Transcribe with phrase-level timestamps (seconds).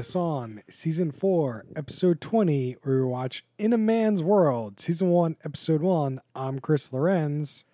[0.00, 5.36] This On, Season 4, Episode 20, where we watch In a Man's World, Season 1,
[5.44, 6.22] Episode 1.
[6.34, 7.64] I'm Chris Lorenz.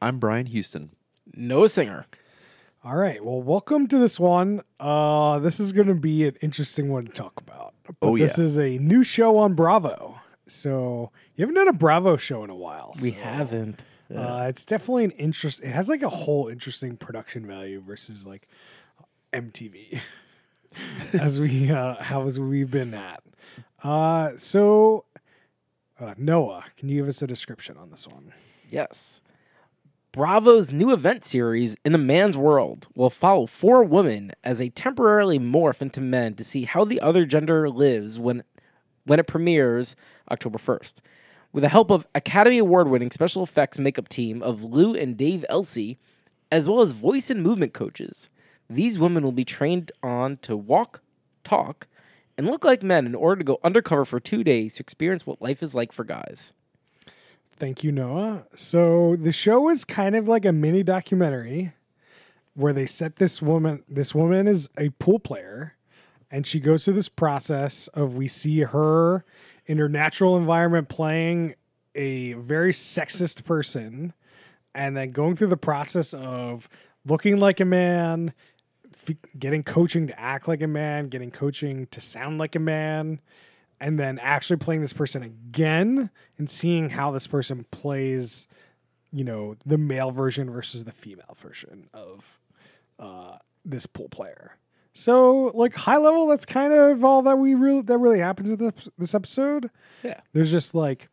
[0.00, 0.92] I'm Brian Houston.
[1.34, 2.06] Noah Singer.
[2.82, 4.62] All right, well, welcome to this one.
[4.80, 7.74] Uh, this is going to be an interesting one to talk about.
[7.82, 10.18] But Oh, This is a new show on Bravo.
[10.46, 12.94] So, you haven't done a Bravo show in a while.
[13.02, 13.84] We haven't.
[14.10, 15.60] Uh, it's definitely an interest.
[15.62, 18.48] It has like a whole interesting production value versus like
[19.34, 20.00] MTV,
[21.12, 23.22] as we uh, how as we've been at.
[23.82, 25.04] Uh, so
[26.00, 28.32] uh, Noah, can you give us a description on this one?
[28.70, 29.22] Yes.
[30.12, 35.38] Bravo's new event series, In a Man's World, will follow four women as they temporarily
[35.38, 38.44] morph into men to see how the other gender lives when,
[39.04, 39.96] when it premieres
[40.30, 41.00] October 1st.
[41.52, 45.44] With the help of Academy Award winning special effects makeup team of Lou and Dave
[45.48, 45.98] Elsey,
[46.50, 48.28] as well as voice and movement coaches,
[48.68, 51.00] these women will be trained on to walk,
[51.42, 51.86] talk,
[52.36, 55.42] and look like men in order to go undercover for two days to experience what
[55.42, 56.52] life is like for guys.
[57.56, 58.46] Thank you, Noah.
[58.56, 61.72] So the show is kind of like a mini documentary
[62.54, 63.84] where they set this woman.
[63.88, 65.74] This woman is a pool player,
[66.30, 69.24] and she goes through this process of we see her
[69.66, 71.54] in her natural environment playing
[71.94, 74.12] a very sexist person,
[74.74, 76.68] and then going through the process of
[77.06, 78.32] looking like a man,
[79.38, 83.20] getting coaching to act like a man, getting coaching to sound like a man,
[83.80, 88.46] and then actually playing this person again and seeing how this person plays,
[89.12, 92.38] you know, the male version versus the female version of
[92.98, 94.56] uh, this pool player.
[94.92, 98.58] So, like high level, that's kind of all that we really that really happens in
[98.58, 99.70] this, this episode.
[100.04, 100.20] Yeah.
[100.32, 101.08] There's just like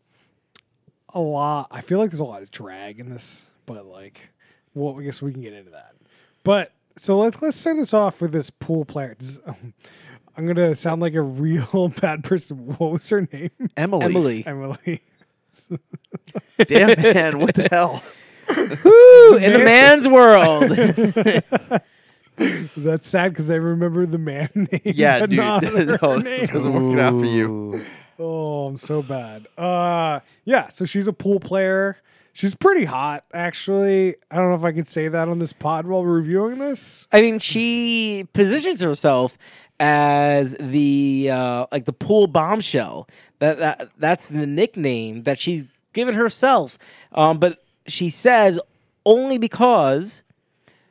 [1.14, 1.68] a lot.
[1.72, 4.22] I feel like there's a lot of drag in this, but like,
[4.76, 5.96] well, I guess we can get into that.
[6.44, 9.16] But so let's let's start this off with this pool player.
[9.18, 9.42] Does-
[10.38, 12.58] I'm gonna sound like a real bad person.
[12.78, 13.52] What was her name?
[13.76, 14.06] Emily.
[14.06, 14.44] Emily.
[14.46, 15.02] Emily.
[16.68, 18.02] Damn man, what the hell?
[18.84, 19.38] Woo!
[19.38, 20.70] In a man's world.
[22.78, 24.82] That's sad because I remember the man name.
[24.84, 25.40] Yeah, but dude.
[25.40, 26.40] not her no, name.
[26.40, 27.82] this isn't working out for you.
[28.18, 29.48] Oh, I'm so bad.
[29.58, 30.70] Uh, yeah.
[30.70, 31.98] So she's a pool player.
[32.34, 34.16] She's pretty hot, actually.
[34.30, 37.06] I don't know if I can say that on this pod while reviewing this.
[37.12, 39.38] I mean, she positions herself
[39.80, 43.10] as the uh, like the pool bombshell.
[43.40, 46.78] That, that that's the nickname that she's given herself.
[47.12, 48.60] Um, but she says
[49.06, 50.24] only because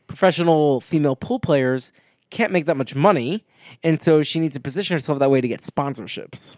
[0.07, 1.93] professional female pool players
[2.29, 3.45] can't make that much money,
[3.83, 6.57] and so she needs to position herself that way to get sponsorships.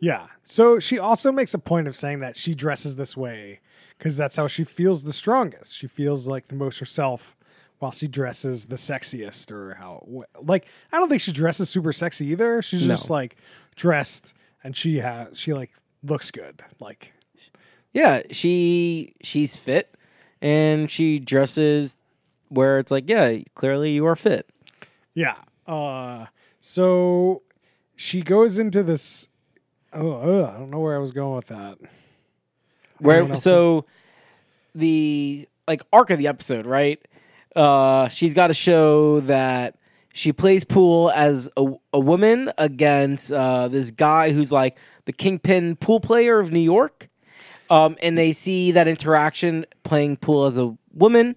[0.00, 0.26] Yeah.
[0.42, 3.60] So she also makes a point of saying that she dresses this way
[3.98, 5.76] because that's how she feels the strongest.
[5.76, 7.36] She feels like the most herself
[7.78, 12.26] while she dresses the sexiest or how like I don't think she dresses super sexy
[12.28, 12.62] either.
[12.62, 12.94] She's No.
[12.94, 13.36] just like
[13.74, 14.32] dressed
[14.64, 15.70] and she has she like
[16.02, 16.62] looks good.
[16.80, 17.12] Like
[17.92, 19.94] Yeah, she she's fit,
[20.40, 21.96] and she dresses
[22.48, 24.48] where it's like, yeah, clearly you are fit.
[25.14, 25.36] yeah.
[25.66, 26.26] Uh
[26.60, 27.42] so
[27.96, 29.28] she goes into this
[29.92, 31.78] oh ugh, I don't know where I was going with that.
[32.98, 33.84] Where so
[34.74, 37.00] the like arc of the episode, right?
[37.54, 39.76] Uh she's got to show that
[40.12, 45.76] she plays pool as a, a woman against uh this guy who's like the kingpin
[45.76, 47.08] pool player of New York.
[47.70, 51.36] Um and they see that interaction playing pool as a woman.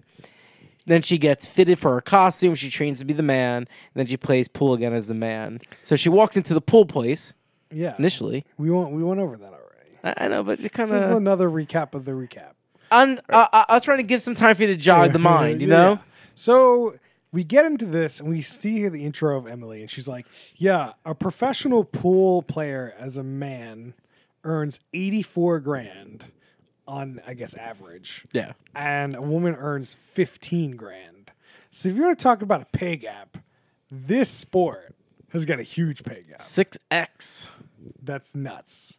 [0.86, 2.54] Then she gets fitted for her costume.
[2.54, 3.58] She trains to be the man.
[3.58, 5.60] And then she plays pool again as the man.
[5.82, 7.32] So she walks into the pool place
[7.70, 7.94] Yeah.
[7.98, 8.44] initially.
[8.58, 9.59] We went we went over that already.
[10.04, 11.12] I, know, but it kind This is of.
[11.16, 12.52] another recap of the recap.
[12.90, 15.18] I'm, I, I, I was trying to give some time for you to jog the
[15.20, 15.76] mind, you Yeah.
[15.76, 16.00] know?
[16.34, 16.94] So
[17.32, 20.26] we get into this and we see here the intro of Emily, and she's like,
[20.56, 23.94] Yeah, a professional pool player as a man
[24.44, 26.24] earns 84 grand
[26.88, 28.52] on, I guess, average, Yeah.
[28.74, 31.30] and a woman earns 15 grand.
[31.70, 33.38] So if you want to talk about a pay gap,
[33.92, 34.96] this sport
[35.32, 36.40] has got a huge pay gap.
[36.40, 37.48] 6X.
[38.02, 38.96] That's nuts.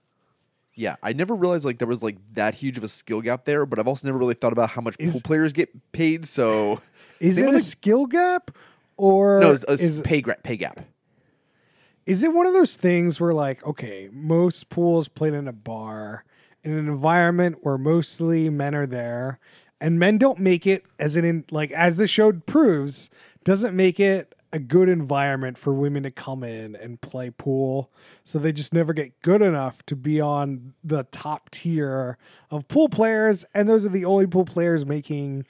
[0.76, 3.66] Yeah, I never realized like there was like that huge of a skill gap there,
[3.66, 6.26] but I've also never really thought about how much Is- pool players get paid.
[6.28, 6.82] So
[7.20, 8.52] Is it a only- skill gap?
[8.98, 10.80] Or no, it's a is, pay gra- pay gap.
[12.06, 16.24] Is it one of those things where, like, okay, most pools played in a bar
[16.64, 19.40] in an environment where mostly men are there,
[19.80, 23.10] and men don't make it as an in, like as the show proves,
[23.44, 27.92] doesn't make it a good environment for women to come in and play pool.
[28.24, 32.18] So they just never get good enough to be on the top tier
[32.50, 35.46] of pool players, and those are the only pool players making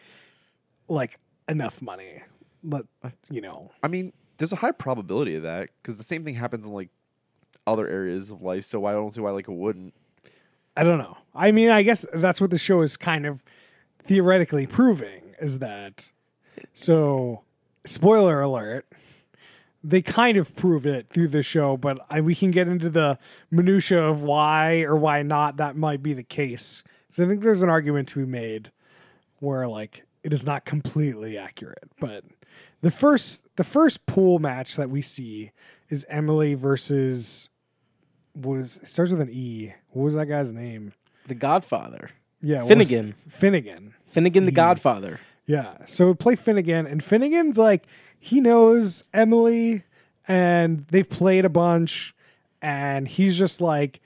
[0.87, 2.23] like enough money.
[2.63, 2.85] But
[3.29, 6.65] you know, I mean, there's a high probability of that because the same thing happens
[6.65, 6.89] in like
[7.67, 8.65] other areas of life.
[8.65, 9.93] So I don't see why like it wouldn't.
[10.77, 11.17] I don't know.
[11.35, 13.43] I mean, I guess that's what the show is kind of
[14.03, 16.11] theoretically proving is that.
[16.73, 17.43] So,
[17.85, 18.85] spoiler alert.
[19.83, 23.17] They kind of prove it through the show, but I, we can get into the
[23.49, 26.83] minutia of why or why not that might be the case.
[27.09, 28.71] So I think there's an argument to be made
[29.39, 32.23] where like it is not completely accurate, but
[32.81, 35.51] the first the first pool match that we see
[35.89, 37.49] is Emily versus
[38.35, 39.73] was starts with an E.
[39.89, 40.93] What was that guy's name?
[41.27, 42.11] The Godfather.
[42.41, 43.15] Yeah, Finnegan.
[43.27, 43.93] Finnegan.
[44.07, 45.19] Finnegan the Godfather.
[45.45, 45.77] Yeah.
[45.85, 47.85] So we play Finnegan, and Finnegan's like
[48.19, 49.83] he knows Emily,
[50.27, 52.15] and they've played a bunch,
[52.61, 53.99] and he's just like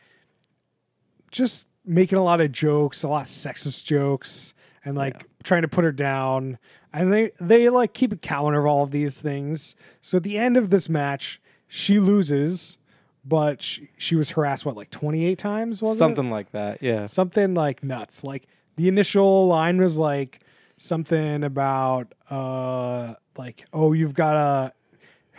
[1.32, 4.54] just making a lot of jokes, a lot of sexist jokes,
[4.84, 6.58] and like trying to put her down.
[6.94, 9.76] And they they like keep a calendar of all of these things.
[10.02, 12.78] So at the end of this match, she loses,
[13.26, 16.00] but she, she was harassed what like twenty eight times was it?
[16.00, 16.82] Something like that.
[16.82, 17.06] Yeah.
[17.06, 18.24] something like nuts.
[18.24, 18.48] Like
[18.78, 20.40] the initial line was like
[20.78, 24.34] something about uh like oh you've got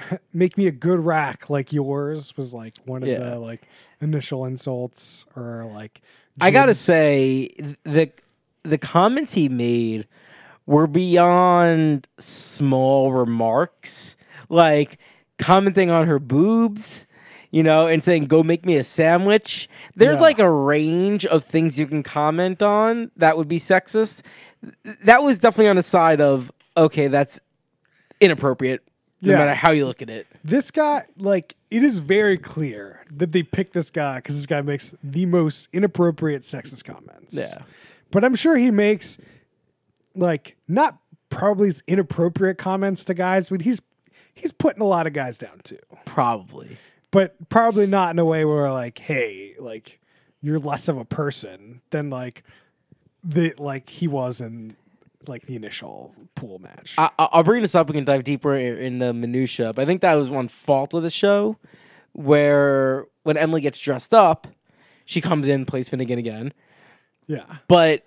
[0.08, 3.18] to make me a good rack like yours was like one of Yeah.
[3.18, 3.62] the like
[4.00, 6.00] initial insults or like
[6.40, 7.48] I gotta say
[7.84, 8.10] the
[8.62, 10.06] the comments he made
[10.66, 14.16] were beyond small remarks,
[14.50, 14.98] like
[15.38, 17.06] commenting on her boobs,
[17.50, 20.22] you know, and saying "Go make me a sandwich." There's Yeah.
[20.22, 24.20] like a range of things you can comment on that would be sexist.
[24.84, 27.40] Th- That was definitely on the side of okay, that's
[28.20, 28.82] inappropriate,
[29.22, 29.38] no Yeah.
[29.38, 30.26] matter how you look at it.
[30.44, 34.60] this guy like it is very clear that they picked this guy because this guy
[34.62, 37.62] makes the most inappropriate sexist comments Yeah.
[38.10, 39.18] but i'm sure he makes
[40.14, 40.98] like not
[41.30, 43.80] probably as inappropriate comments to guys but he's
[44.34, 46.76] he's putting a lot of guys down too Probably.
[47.10, 49.98] but probably not in a way where like hey like
[50.40, 52.44] you're less of a person than like
[53.28, 54.76] the like he was in
[55.26, 57.88] like the initial pool match I, I- I'll bring this up.
[57.88, 59.72] We can dive deeper in the minutia.
[59.72, 61.56] But I think that was one fault of the show,
[62.12, 64.46] where when Emily gets dressed up,
[65.04, 66.52] she comes in, plays Finnegan again,
[67.26, 68.04] yeah but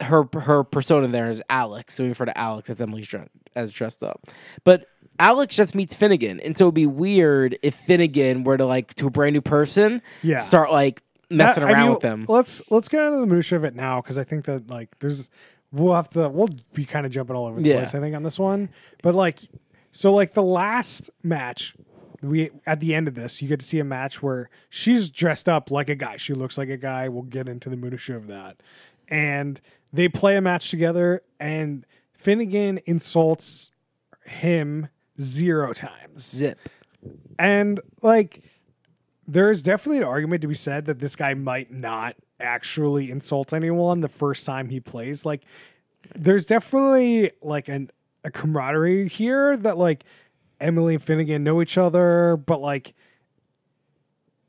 [0.00, 1.94] her her persona there is Alex.
[1.94, 3.12] So we refer to Alex as Emily's
[3.54, 4.22] as dressed up,
[4.64, 4.86] but.
[5.18, 9.06] Alex just meets Finnegan, and so it'd be weird if Finnegan were to like to
[9.06, 10.40] a brand new person, Yeah.
[10.40, 12.24] start like messing I- I around mean, with them.
[12.28, 15.30] Let's let's get into the minutia of it now because I think that like there's
[15.72, 17.76] we'll have to we'll be kind of jumping all over the Yeah.
[17.76, 17.94] place.
[17.94, 18.68] I think on this one,
[19.02, 19.40] but like
[19.92, 21.74] so like the last match.
[22.22, 25.50] We at the end of this, you get to see a match where she's dressed
[25.50, 26.16] up like a guy.
[26.16, 27.10] She looks like a guy.
[27.10, 28.56] We'll get into the minutia of that,
[29.06, 29.60] and
[29.92, 31.20] they play a match together.
[31.38, 31.84] And
[32.14, 33.70] Finnegan insults
[34.24, 34.88] him
[35.20, 36.26] zero times.
[36.26, 36.58] Zip.
[37.38, 38.42] And like
[39.26, 44.00] there's definitely an argument to be said that this guy might not actually insult anyone
[44.00, 45.26] the first time he plays.
[45.26, 45.42] Like
[46.14, 47.90] there's definitely like an
[48.24, 50.04] a camaraderie here that like
[50.60, 52.94] Emily and Finnegan know each other, but like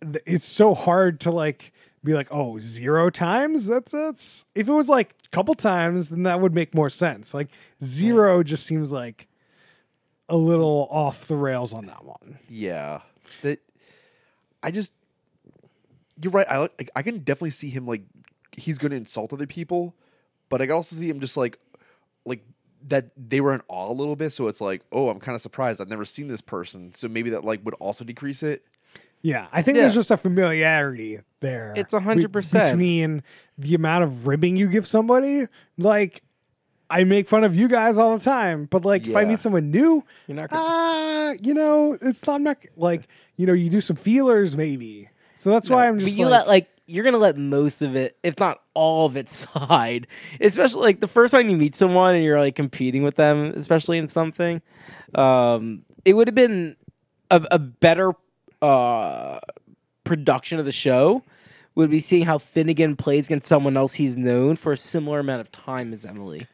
[0.02, 1.72] th- it's so hard to like
[2.04, 3.68] be like, oh, zero times?
[3.68, 7.34] That's that's if it was like a couple times, then that would make more sense.
[7.34, 7.50] Like
[7.84, 9.28] zero just seems like
[10.30, 12.40] a little off the rails on that one.
[12.50, 13.02] Yeah,
[13.42, 13.60] that
[14.64, 14.94] I just
[16.22, 16.48] you're right.
[16.50, 18.04] I like I can definitely see him like
[18.56, 19.96] he's going to insult other people,
[20.50, 21.60] but I can also see him just like
[22.26, 22.44] like
[22.88, 24.32] that they were in awe a little bit.
[24.32, 25.82] So it's like, oh, I'm kind of surprised.
[25.82, 28.64] I've never seen this person, so maybe that like would also decrease it.
[29.24, 29.82] Yeah, I think Yeah.
[29.84, 31.74] there's just a familiarity there.
[31.76, 32.16] It's a 100%.
[32.18, 33.24] be- between
[33.58, 35.48] the amount of ribbing you give somebody.
[35.78, 36.22] Like,
[36.90, 39.72] I make fun of you guys all the time, but like if I meet someone
[39.72, 43.70] new, You're not ah, gonna you know, it's not, I'm not like you know, you
[43.70, 45.10] do some feelers maybe.
[45.36, 47.96] So that's why I'm just but you like, let like you're gonna let most of
[47.96, 50.08] it, if not all of it, slide.
[50.42, 53.98] Especially like the first time you meet someone and you're like competing with them, especially
[53.98, 54.62] in something.
[55.14, 56.76] Um, it would have been
[57.30, 58.14] a, a better
[58.62, 59.40] uh,
[60.04, 61.24] production of the show.
[61.76, 65.42] Would be seeing how Finnegan plays against someone else he's known for a similar amount
[65.42, 66.48] of time as Emily.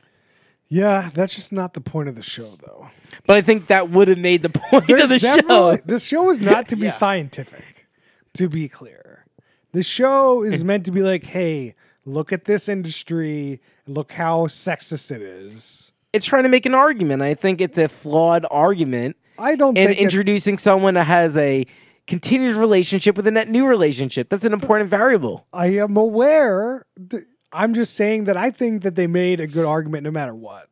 [0.73, 2.87] Yeah, that's just not the point of the show though.
[3.27, 5.77] But I think that would have made the point of the There's show.
[5.85, 6.91] The show is not to be Yeah.
[6.91, 7.87] scientific,
[8.33, 9.25] to be clear.
[9.71, 11.75] The show is meant to be like, hey,
[12.05, 15.91] look at this industry, look how sexist it is.
[16.11, 17.21] It's trying to make an argument.
[17.21, 19.15] I think it's a flawed argument.
[19.37, 21.65] I don't and introducing someone that has a
[22.05, 24.29] continued relationship with a net new relationship.
[24.29, 25.45] That's an important variable.
[25.53, 26.85] I am aware.
[27.09, 30.33] th- I'm just saying that I think that they made a good argument no matter
[30.33, 30.67] what.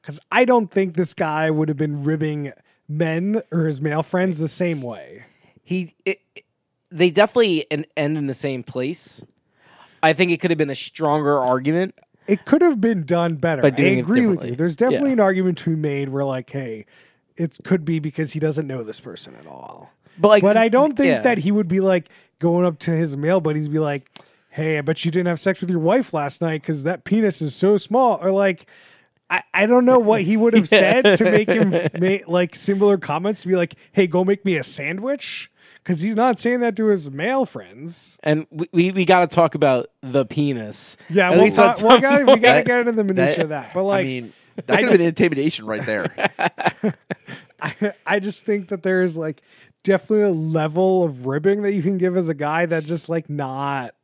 [0.00, 2.52] Because I don't think this guy would have been ribbing
[2.88, 5.24] men or his male friends the same way.
[5.62, 6.44] he it, it-
[6.90, 7.86] they definitely end
[8.18, 9.22] in the same place.
[10.02, 11.94] I think it could have been a stronger argument.
[12.26, 13.64] It could have been done better.
[13.64, 14.54] I agree with you.
[14.56, 15.14] There's definitely Yeah.
[15.14, 16.84] an argument to be made where like, hey,
[17.38, 19.90] it could be because he doesn't know this person at all.
[20.18, 21.20] But like, But I don't think yeah.
[21.22, 22.10] that he would be like
[22.40, 24.10] going up to his male buddies, be like,
[24.52, 27.42] "Hey, I bet you didn't have sex with your wife last night because that penis
[27.42, 28.66] is so small." Or like,
[29.30, 32.96] I, I don't know what he would have said to make him make like similar
[32.98, 35.50] comments to be like, "Hey, go make me a sandwich,"
[35.82, 38.18] because he's not saying that to his male friends.
[38.22, 40.96] and we we, we got to talk about the penis.
[41.10, 43.48] Yeah, At we'll least talk, we gotta, we gotta get into the minutia that- of
[43.50, 43.74] that.
[43.74, 44.32] But like, I mean,
[44.66, 46.14] that I could have just- been intimidation right there.
[47.62, 49.40] I, I just think that there's like
[49.84, 53.30] definitely a level of ribbing that you can give as a guy that just like
[53.30, 53.94] not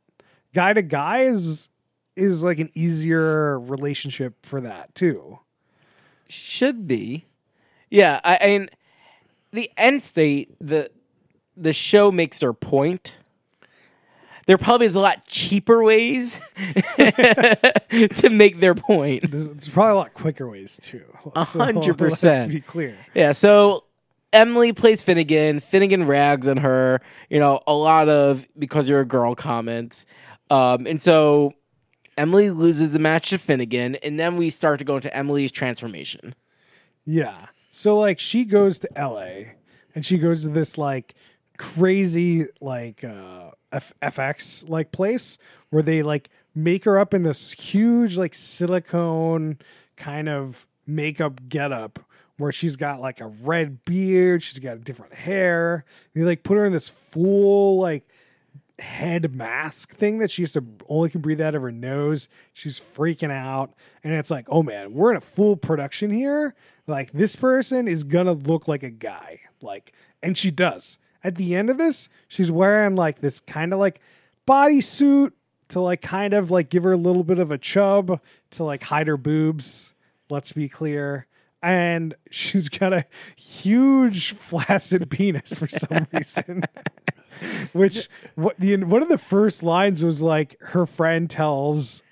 [0.53, 1.69] guy to guy is
[2.15, 5.39] is like an easier relationship for that too.
[6.27, 7.25] should be.
[7.89, 8.69] Yeah, I, I mean,
[9.51, 10.91] the end state, the
[11.57, 13.15] the show makes their point.
[14.45, 16.41] There probably is a lot cheaper ways
[16.97, 19.29] to make their point.
[19.29, 21.03] There's, there's probably a lot quicker ways too.
[21.45, 22.51] So, hundred Let's percent.
[22.51, 22.97] be clear.
[23.13, 23.83] Yeah, so
[24.33, 25.59] Emily plays Finnegan.
[25.59, 27.01] Finnegan rags on her.
[27.29, 30.05] You know, a lot of because you're a girl comments.
[30.49, 31.53] Um, and so
[32.17, 36.35] Emily loses the match to Finnegan, and then we start to go into Emily's transformation.
[37.05, 37.47] Yeah.
[37.69, 39.53] So like she goes to LA
[39.95, 41.15] and she goes to this like
[41.57, 45.37] crazy like uh F- FX like place
[45.69, 49.59] where they like make her up in this huge like silicone
[49.95, 51.99] kind of makeup getup
[52.37, 55.85] where she's got like a red beard, she's got different hair.
[56.15, 58.08] They like put her in this full like
[58.79, 62.29] head mask thing that she used to only can breathe out of her nose.
[62.53, 63.73] She's freaking out.
[64.03, 66.55] And it's like, oh man, we're in a full production here.
[66.87, 69.41] Like this person is gonna look like a guy.
[69.61, 69.93] Like,
[70.23, 70.97] and she does.
[71.23, 73.99] At the end of this, she's wearing like this kind of like
[74.47, 75.33] bodysuit
[75.69, 78.19] to like kind of like give her a little bit of a chub
[78.51, 79.93] to like hide her boobs.
[80.29, 81.27] Let's be clear.
[81.61, 83.05] And she's got a
[83.35, 86.63] huge flaccid penis for some reason.
[87.73, 92.03] Which what the one of the first lines was like her friend tells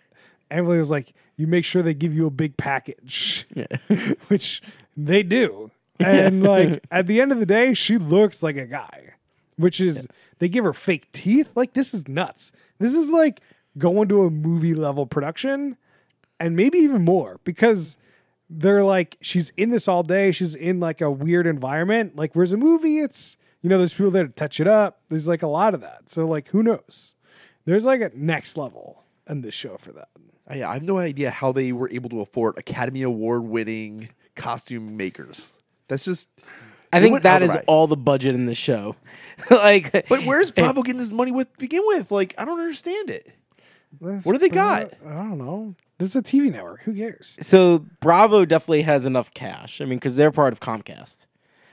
[0.49, 3.47] Emily was like, "You make sure they give you a big package,"
[4.27, 4.61] which
[4.95, 5.71] they do.
[5.99, 9.15] And like at the end of the day, she looks like a guy,
[9.55, 10.07] which is
[10.37, 11.49] they give her fake teeth.
[11.55, 12.51] Like this is nuts.
[12.77, 13.41] This is like
[13.79, 15.75] going to a movie level production,
[16.39, 17.97] and maybe even more because
[18.47, 20.31] they're like she's in this all day.
[20.31, 22.15] She's in like a weird environment.
[22.15, 25.01] Like whereas a movie, it's you know there's people there to touch it up.
[25.09, 26.09] There's like a lot of that.
[26.09, 27.13] So like who knows?
[27.65, 30.09] There's like a next level in this show for that.
[30.49, 34.09] Uh, I, I have no idea how they were able to afford Academy Award winning
[34.35, 35.53] costume makers.
[35.87, 36.29] That's just.
[36.93, 37.65] I think went that out is of the right.
[37.67, 38.95] all the budget in the show.
[39.51, 42.11] like, But where's eh, Bravo getting this money with begin with?
[42.11, 43.29] Like, I don't understand it.
[43.99, 44.93] That's What do they got?
[45.05, 45.75] I don't know.
[45.97, 46.81] This is a TV network.
[46.83, 47.37] Who cares?
[47.41, 49.81] so Bravo definitely has enough cash.
[49.81, 51.25] I mean, because they're part of Comcast,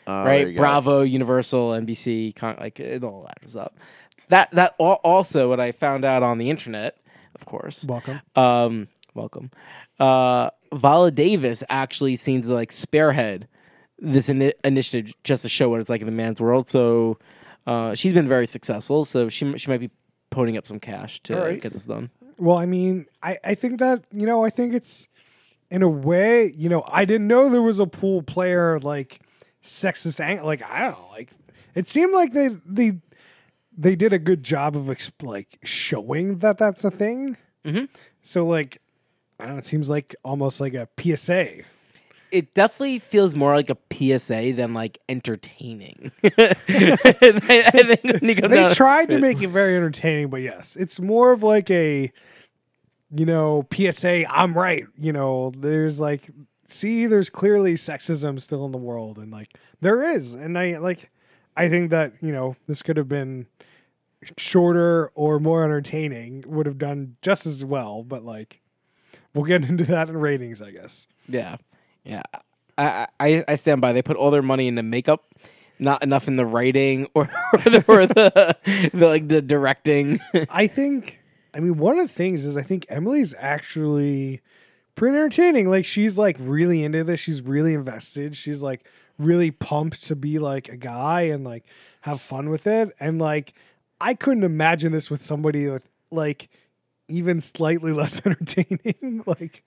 [0.07, 0.55] There you right?
[0.55, 0.61] go.
[0.61, 3.77] Bravo, Universal, NBC, Con- like it all adds up.
[4.29, 6.97] That that al- also what I found out on the internet,
[7.35, 7.85] of course.
[7.85, 8.21] Welcome.
[8.37, 9.51] Um, welcome.
[9.99, 13.49] Uh, Viola Davis actually seems to like spearhead
[13.99, 16.69] this ini- initiative just to show what it's like in the man's world.
[16.69, 17.19] So
[17.67, 19.05] uh, she's been very successful.
[19.05, 19.91] So she m- she might be
[20.31, 21.61] putting up some cash to All right.
[21.61, 22.11] get this done.
[22.39, 25.07] Well, I mean, I, I think that, you know, I think it's
[25.71, 29.21] in a way, you know, I didn't know there was a pool player like
[29.65, 31.31] sexist ang- like I don't know, like
[31.75, 32.99] it seemed like they they
[33.77, 37.37] they did a good job of exp- like showing that that's a thing.
[37.65, 37.89] Mhm.
[38.23, 38.81] So like
[39.41, 41.63] I don't know, it seems like almost like a PSA.
[42.31, 46.11] It definitely feels more like a PSA than like entertaining.
[46.25, 50.77] I, I think when you come They tried to make it very entertaining, but yes,
[50.77, 52.13] it's more of like a
[53.17, 54.85] you know, PSA, I'm right.
[54.99, 56.29] You know, there's like
[56.67, 60.33] see, there's clearly sexism still in the world and like there is.
[60.33, 61.11] And I like
[61.57, 63.47] I think that, you know, this could have been
[64.37, 68.61] shorter or more entertaining, would have done just as well, but like
[69.35, 71.07] we'll get into that in ratings, I guess.
[71.29, 71.57] Yeah,
[72.05, 72.23] yeah.
[72.77, 73.93] I, I I stand by.
[73.93, 75.25] They put all their money into makeup,
[75.79, 78.57] not enough in the writing or or the, or the,
[78.93, 80.21] the like the directing.
[80.51, 81.21] I think
[81.53, 84.41] I mean one of the things is I think Emily's actually
[84.95, 85.71] pretty entertaining.
[85.71, 87.21] Like she's like really into this.
[87.21, 88.37] She's really invested.
[88.37, 88.87] She's like
[89.19, 91.65] really pumped to be like a guy and like
[92.03, 92.93] have fun with it.
[93.01, 93.55] And like
[94.01, 96.49] I couldn't imagine this with somebody with like
[97.09, 99.23] even slightly less entertaining.
[99.27, 99.63] like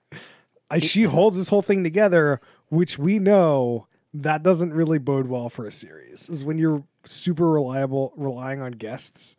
[0.70, 5.50] I, she holds this whole thing together, which we know that doesn't really bode well
[5.50, 6.30] for a series.
[6.30, 9.36] Is when you're super reliable, relying on guests.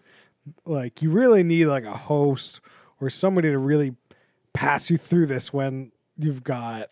[0.65, 2.61] Like you really need like a host
[3.01, 3.95] or somebody to really
[4.59, 6.91] pass you through this when you've got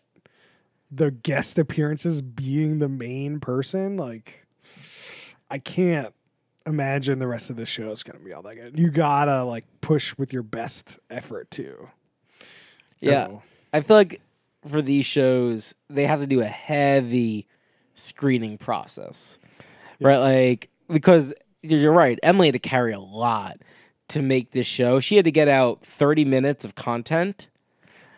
[0.89, 3.97] the guest appearances being the main person.
[3.97, 4.45] Like
[5.51, 6.13] I can't
[6.65, 8.79] imagine the rest of the show is going to be all that good.
[8.79, 11.89] You gotta like push with your best effort too.
[12.99, 13.39] Yeah.
[13.73, 14.21] I feel like
[14.69, 17.47] for these shows, they have to do a heavy
[17.95, 19.39] screening process,
[19.99, 20.19] right?
[20.19, 23.57] Like because you're right, Emily had to carry a lot
[24.07, 25.01] to make this show.
[25.01, 27.47] She had to get out 30 minutes of content,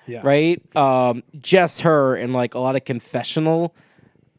[0.10, 0.22] yeah.
[0.24, 0.62] right?
[0.76, 3.76] Um, just her and like a lot of confessional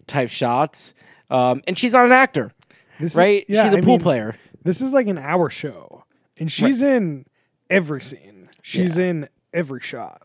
[0.07, 0.93] type shots.
[1.31, 2.51] Um, and she's not an actor,
[2.99, 3.45] This is- right?
[3.49, 4.35] yeah, she's a I pool mean, player.
[4.65, 6.05] This is like an hour show,
[6.39, 7.25] and she's in
[7.71, 8.49] every scene.
[8.63, 9.05] She's Yeah.
[9.07, 10.23] in every shot.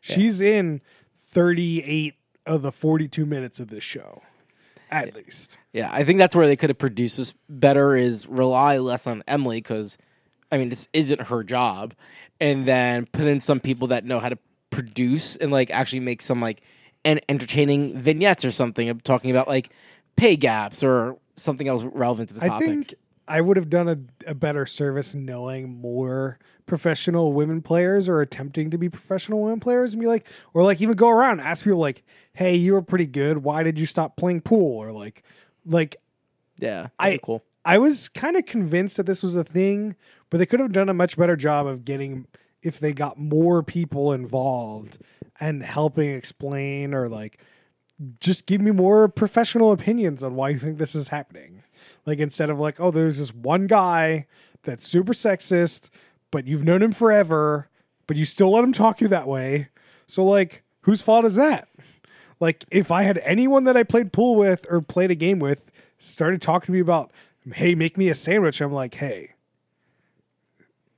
[0.00, 0.80] She's in
[1.14, 2.14] 38
[2.46, 4.22] of the 42 minutes of this show,
[4.90, 5.58] at least.
[5.72, 9.22] Yeah, I think that's where they could have produced this better is rely less on
[9.28, 9.98] Emily because,
[10.50, 11.94] I mean, this isn't her job,
[12.40, 14.38] and then put in some people that know how to
[14.76, 16.60] produce and like actually make some like
[17.04, 19.70] en- entertaining vignettes or something of talking about like
[20.16, 22.68] pay gaps or something else relevant to the I topic.
[22.68, 22.94] I think
[23.26, 28.70] I would have done a, a better service knowing more professional women players or attempting
[28.70, 31.64] to be professional women players and be like, or like even go around and ask
[31.64, 32.02] people like,
[32.34, 33.38] "Hey, you were pretty good.
[33.38, 35.22] Why did you stop playing pool?" Or like,
[35.64, 35.96] like
[36.58, 37.42] yeah, I- cool.
[37.64, 39.96] I was kind of convinced that this was a thing,
[40.30, 42.26] but they could have done a much better job of getting
[42.66, 44.98] if they got more people involved
[45.38, 47.38] and helping explain or like
[48.20, 51.62] just give me more professional opinions on why you think this is happening.
[52.04, 54.26] Like instead of like, oh, there's this one guy
[54.64, 55.90] that's super sexist,
[56.30, 57.68] but you've known him forever,
[58.06, 59.68] but you still let him talk you that way.
[60.06, 61.68] So like, whose fault is that?
[62.40, 65.70] Like if I had anyone that I played pool with or played a game with
[65.98, 67.12] started talking to me about,
[67.54, 69.34] hey, make me a sandwich, I'm like, hey,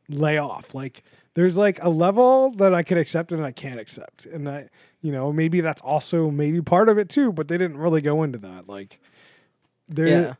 [0.08, 0.74] lay off.
[0.74, 1.02] Like
[1.34, 4.26] there's like a level that I can accept and I can't accept.
[4.26, 4.68] And I
[5.00, 8.22] you know, maybe that's also maybe part of it too, but they didn't really go
[8.22, 8.68] into that.
[8.68, 9.00] Like
[9.86, 10.34] there Yeah.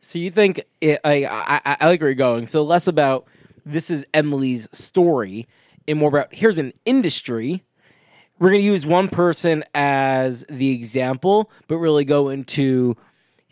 [0.00, 2.46] So you think it, I, I I like where you're going.
[2.48, 3.26] So less about
[3.64, 5.46] this is Emily's story,
[5.86, 7.62] and more about here's an industry.
[8.40, 12.96] We're gonna use one person as the example, but really go into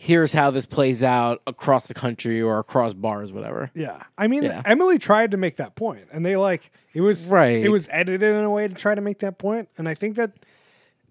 [0.03, 3.71] here's how this plays out across the country or across bars, whatever.
[3.75, 4.03] Yeah.
[4.17, 4.63] I mean, Yeah.
[4.65, 7.63] Emily tried to make that point, and they like it was Right.
[7.63, 10.17] It was edited in a way to try to make that point, and I think
[10.17, 10.33] that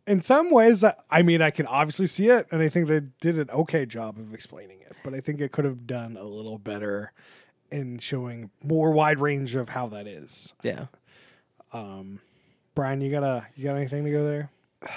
[0.07, 3.01] in some ways, I- I mean, I can obviously see it, and I think they
[3.21, 6.23] did an okay job of explaining it, but I think it could have done a
[6.23, 7.11] little better
[7.71, 10.55] in showing more wide range of how that is.
[10.63, 10.87] Yeah.
[11.71, 12.21] Um,
[12.73, 14.49] Brian, you got a you got anything to go there?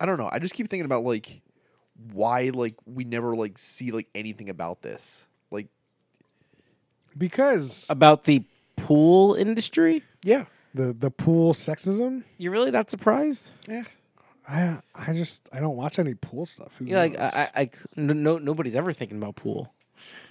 [0.00, 0.30] I don't know.
[0.32, 1.42] I just keep thinking about like
[2.12, 5.24] why like we never like see like anything about this.
[5.50, 5.68] Like
[7.16, 8.44] Because About the
[8.76, 10.44] pool industry, yeah.
[10.74, 12.24] the the pool sexism.
[12.38, 13.52] You're really not surprised?
[13.66, 13.84] Yeah.
[14.48, 16.72] I I just I don't watch any pool stuff.
[16.78, 17.32] Who You're like knows?
[17.34, 19.72] I, I, I no, no, nobody's ever thinking about pool.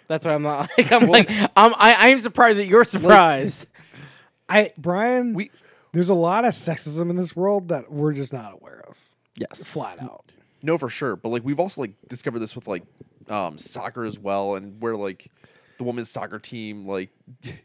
[0.07, 3.67] That's why I'm not like I'm like I'm I, I am surprised that you're surprised.
[4.49, 5.51] I Brian, We
[5.91, 8.97] there's a lot of sexism in this world that we're just not aware of.
[9.35, 10.26] yes, Flat out.
[10.67, 11.15] No, for sure.
[11.15, 12.83] But like we've also like discovered this with like
[13.29, 15.31] um soccer as well, and where like
[15.77, 17.09] the women's soccer team like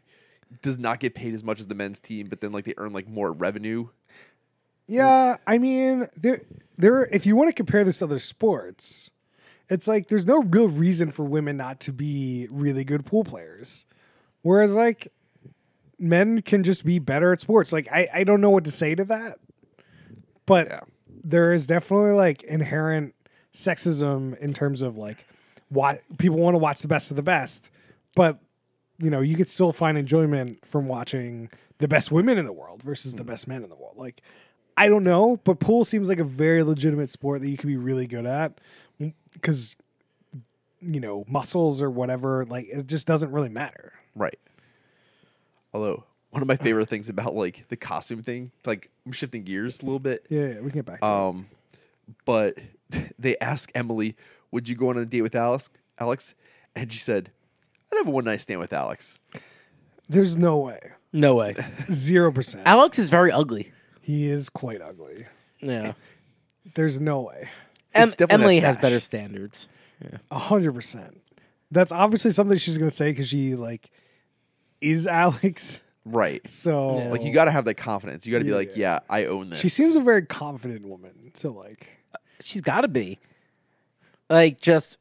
[0.61, 2.93] does not get paid as much as the men's team, but then like they earn
[2.93, 3.89] like more revenue.
[4.87, 6.41] Yeah, I mean, there,
[6.77, 7.05] there.
[7.05, 9.11] If you want to compare this to other sports,
[9.69, 13.85] it's like there's no real reason for women not to be really good pool players,
[14.43, 15.11] whereas like
[15.99, 17.73] men can just be better at sports.
[17.73, 19.39] Like I, I don't know what to say to that,
[20.45, 20.79] but Yeah.
[21.23, 23.15] There is definitely like inherent
[23.53, 25.25] sexism in terms of like
[25.69, 27.69] why people want to watch the best of the best,
[28.15, 28.39] but
[28.99, 32.83] you know you could still find enjoyment from watching the best women in the world
[32.83, 33.27] versus the mm.
[33.27, 33.97] best men in the world.
[33.97, 34.21] Like
[34.75, 37.77] I don't know, but pool seems like a very legitimate sport that you could be
[37.77, 38.59] really good at
[39.33, 39.75] because
[40.81, 42.45] you know muscles or whatever.
[42.45, 43.93] Like it just doesn't really matter.
[44.15, 44.39] Right.
[45.73, 49.81] Although one of my favorite things about like the costume thing, like I'm shifting gears
[49.81, 50.25] a little bit.
[50.29, 51.01] Yeah, yeah we can get back.
[51.01, 51.09] To it.
[51.09, 51.47] Um,
[52.25, 52.57] but
[53.19, 54.15] they ask Emily,
[54.51, 55.69] "Would you go on a date with Alex?"
[55.99, 56.33] Alex,
[56.75, 57.31] and she said,
[57.91, 59.19] "I'd have a one night stand with Alex."
[60.09, 60.79] There's no way,
[61.13, 61.55] no way.
[61.91, 62.63] zero percent.
[62.65, 63.71] Alex is very ugly.
[64.01, 65.27] He is quite ugly.
[65.61, 65.93] Yeah,
[66.75, 67.49] There's no way.
[67.93, 68.81] em- It's definitely that Emily has stash.
[68.81, 69.69] better standards.
[70.29, 71.21] A hundred percent.
[71.71, 73.89] That's obviously something she's gonna say because she like
[74.81, 75.81] is Alex.
[76.05, 76.45] Right.
[76.47, 77.09] So Yeah.
[77.09, 78.25] Like you got to have that confidence.
[78.25, 81.31] You got to be like, "Yeah, I own this." she seems a very confident woman.
[81.33, 83.19] So like, uh, She's got to be.
[84.29, 84.97] Like just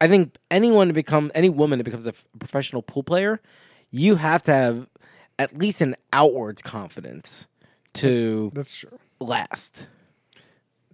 [0.00, 3.40] I think anyone to become any woman that becomes a f- professional pool player,
[3.90, 4.86] you have to have
[5.38, 7.48] at least an outwards confidence
[7.94, 8.98] to That's true.
[9.20, 9.86] last.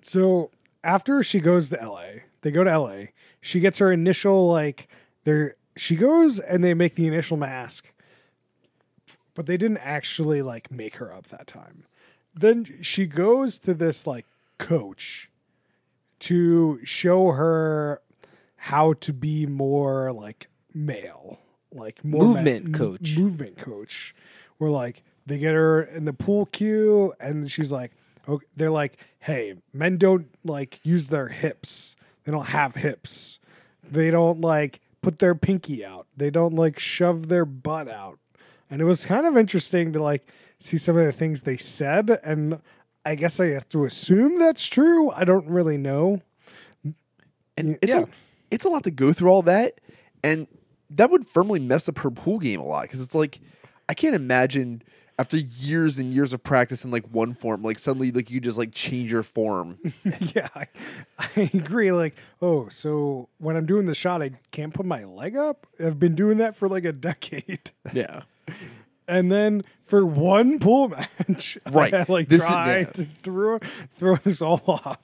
[0.02, 0.50] So
[0.82, 2.06] after she goes to LA,
[2.42, 2.96] they go to LA.
[3.40, 4.88] She gets her initial like
[5.24, 7.90] there she goes and they make the initial mask.
[9.34, 11.84] But they didn't actually like make her up that time.
[12.34, 14.26] Then she goes to this like
[14.58, 15.28] coach
[16.20, 18.00] to show her
[18.56, 21.38] how to be more like male,
[21.72, 23.16] like more Movement m- coach.
[23.18, 24.14] movement coach.
[24.58, 27.92] Where like they get her in the pool cue, and she's like,
[28.28, 31.96] okay, they're like, hey, men don't like use their hips.
[32.24, 33.38] They don't have hips.
[33.82, 36.06] They don't like put their pinky out.
[36.16, 38.18] They don't like shove their butt out.
[38.70, 40.26] And it was kind of interesting to like
[40.58, 42.60] see some of the things they said, and
[43.04, 45.10] I guess I have to assume that's true.
[45.10, 46.22] I don't really know.
[47.56, 48.02] And it's yeah.
[48.02, 48.06] a
[48.50, 49.80] it's a lot to go through all that,
[50.22, 50.48] and
[50.90, 53.40] that would firmly mess up her pool game a lot because it's like
[53.88, 54.82] I can't imagine
[55.18, 58.58] after years and years of practice in like one form, like suddenly like you just
[58.58, 59.78] like change your form.
[60.34, 60.66] yeah, I,
[61.18, 61.92] I agree.
[61.92, 65.66] Like, oh, so when I'm doing the shot, I can't put my leg up.
[65.78, 68.22] I've been doing that for like a decade, Yeah.
[69.08, 71.92] And then for one pool match, Right.
[71.92, 72.84] I like This is- try yeah.
[72.84, 73.58] to throw
[73.96, 74.98] throw this all off.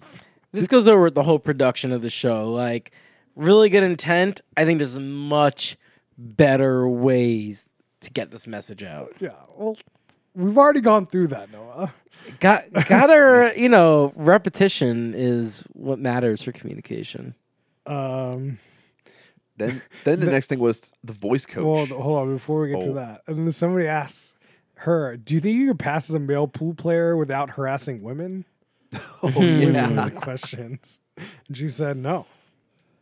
[0.53, 2.50] This goes over the whole production of the show.
[2.50, 2.90] Like,
[3.37, 4.40] really good intent.
[4.57, 5.76] I think there's much
[6.18, 7.68] better ways
[8.00, 9.12] to get this message out.
[9.20, 9.76] Yeah, well,
[10.35, 11.94] we've already gone through that, Noah.
[12.40, 17.35] Got got her, you know, repetition is what matters for communication.
[17.87, 18.59] Um,
[19.61, 21.64] then then the next thing was the voice coach.
[21.64, 22.94] well, hold on before we get to Oh.
[22.94, 24.35] that, and then somebody asks
[24.77, 28.44] her, "Do you think you could pass as a male pool player without harassing women?"
[28.92, 31.01] oh was one yeah, of the questions.
[31.46, 32.27] And she said no.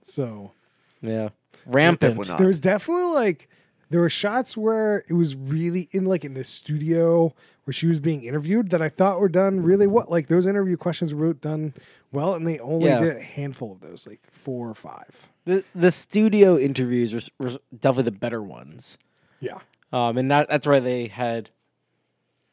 [0.02, 0.52] So
[1.00, 1.30] Yeah.
[1.66, 2.16] Rampant.
[2.16, 3.48] Definitely there was definitely like
[3.90, 8.00] there were shots where it was really in like in the studio where she was
[8.00, 10.06] being interviewed that I thought were done really well.
[10.08, 11.74] Like those interview questions were done
[12.12, 13.00] well, and they only Yeah.
[13.00, 15.28] did a handful of those, like four or five.
[15.44, 18.96] The the studio interviews were, were definitely the better ones.
[19.40, 19.58] Yeah.
[19.92, 21.50] Um, and that, that's why they had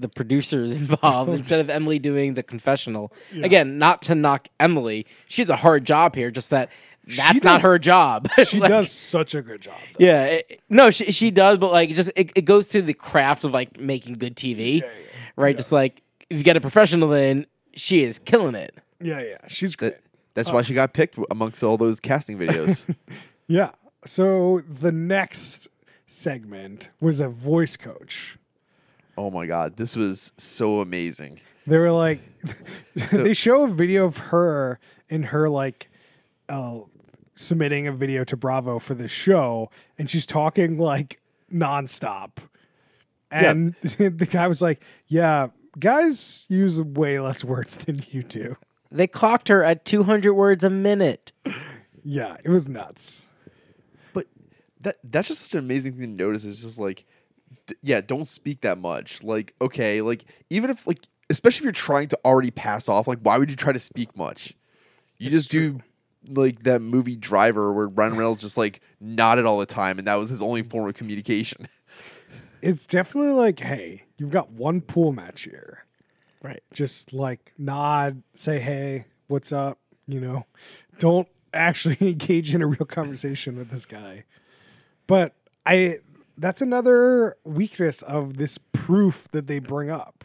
[0.02, 3.14] the producers involved instead of Emily doing the confessional.
[3.42, 5.06] Again, not to knock Emily.
[5.30, 6.70] She has a hard job here, just that
[7.08, 8.28] that's not her job.
[8.46, 9.78] She Like, does such a good job.
[9.98, 10.06] though.
[10.06, 10.26] Yeah.
[10.26, 13.46] it- no, she, she does, but like, it just it, it goes to the craft
[13.46, 14.84] of like making good TV,
[15.38, 15.56] right?
[15.56, 18.76] Just like, if you get a professional in, she is killing it.
[19.02, 19.38] Yeah, yeah.
[19.48, 19.96] She's great.
[20.36, 22.86] That- that's why she got picked amongst all those casting videos.
[23.48, 23.72] Yeah.
[24.06, 25.68] So the next
[26.08, 28.38] segment was a voice coach.
[29.18, 31.40] oh my god, this was so amazing.
[31.68, 32.22] They were like,
[33.12, 35.90] they show a video of her in her like,
[36.50, 36.80] uh,
[37.36, 39.70] submitting a video to Bravo for the show,
[40.00, 41.20] and she's talking like
[41.54, 42.38] nonstop.
[43.32, 48.58] And the guy was like, "Yeah, guys use way less words than you do."
[48.92, 51.32] They clocked her at 200 words a minute.
[52.08, 53.26] Yeah, it was nuts.
[54.14, 54.28] But
[54.82, 56.46] that that's just such an amazing thing to notice.
[56.46, 57.04] It's just like,
[57.66, 59.24] d- yeah, don't speak that much.
[59.24, 61.00] Like, okay, like even if like,
[61.32, 64.16] especially if you're trying to already pass off, like, why would you try to speak
[64.16, 64.54] much?
[65.18, 65.80] You just do
[66.28, 70.14] like that movie Driver where Ryan Reynolds just like nodded all the time, and that
[70.16, 71.68] was his only form of communication.
[72.62, 75.85] It's definitely like, hey, you've got one pool match here.
[76.46, 76.62] Right.
[76.74, 80.46] just like nod, say hey, what's up, you know.
[81.00, 84.26] Don't actually engage in a real conversation with this guy.
[85.08, 85.34] But
[85.66, 86.00] I
[86.38, 90.24] that's another weakness of this proof that they bring up.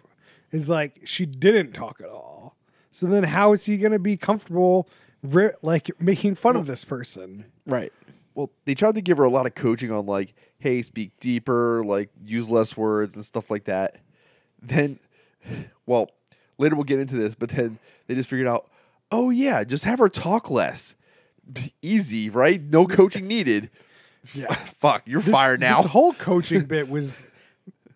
[0.52, 2.56] Is like she didn't talk at all.
[2.90, 4.88] So then how is he going to be comfortable
[5.22, 7.44] ri- like making fun of this person?
[7.66, 7.92] Right.
[8.34, 11.84] well, they tried to give her a lot of coaching on like, hey, speak deeper,
[11.84, 13.98] like use less words and stuff like that.
[14.60, 14.98] Then,
[15.86, 16.10] well,
[16.58, 18.70] later we'll get into this, but then they just figured out,
[19.10, 20.94] oh yeah, just have her talk less.
[21.82, 22.62] Easy, right?
[22.62, 23.70] No coaching needed.
[24.34, 24.52] Yeah.
[24.54, 25.82] Fuck, you're This- fired now.
[25.82, 27.26] This whole coaching bit was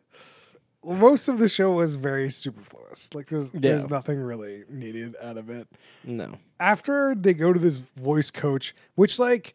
[0.85, 3.15] most of the show was very superfluous.
[3.15, 5.69] Like there's there's nothing really needed out of it.
[6.03, 6.35] No.
[6.61, 9.55] after they go to this voice coach, which like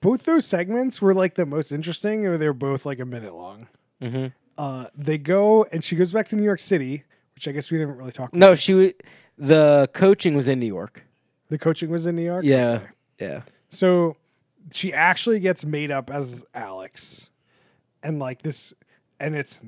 [0.00, 3.68] both those segments were like the most interesting, or they're both like a minute long.
[4.02, 4.32] Mhm.
[4.58, 7.78] Uh, they go and she goes back to New York City, which I guess we
[7.78, 8.30] didn't really talk.
[8.30, 8.60] about No, this.
[8.60, 8.92] she w-
[9.38, 11.04] the coaching was in New York.
[11.48, 12.44] The coaching was in New York.
[12.44, 12.80] Yeah.
[13.20, 13.42] Yeah.
[13.68, 14.16] So
[14.72, 17.28] she actually gets made up as Alex,
[18.02, 18.72] and like this,
[19.20, 19.60] and it's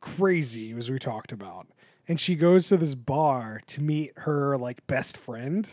[0.00, 1.66] crazy as we talked about.
[2.06, 5.68] And she goes to this bar to meet her like best friend,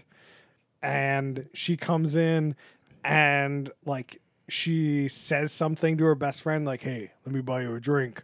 [0.81, 2.55] and she comes in
[3.03, 7.73] and like she says something to her best friend like hey let me buy you
[7.75, 8.23] a drink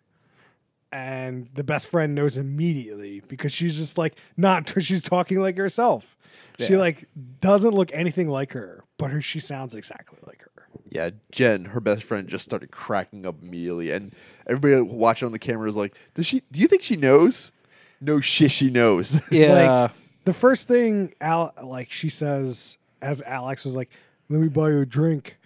[0.91, 6.15] and the best friend knows immediately because she's just like not she's talking like herself
[6.60, 7.08] she like
[7.41, 10.52] doesn't look anything like her but her she sounds exactly like her
[10.89, 14.13] Yeah, Jen, her best friend, just started cracking up immediately, and
[14.47, 16.41] everybody watching on the camera is like, "Does she?
[16.52, 17.52] Do you think she knows?
[18.00, 19.82] No shit, she knows." Yeah.
[19.82, 19.91] Like
[20.23, 23.89] the first thing Al like she says as Alex was like,
[24.30, 25.38] "Let me buy you a drink,"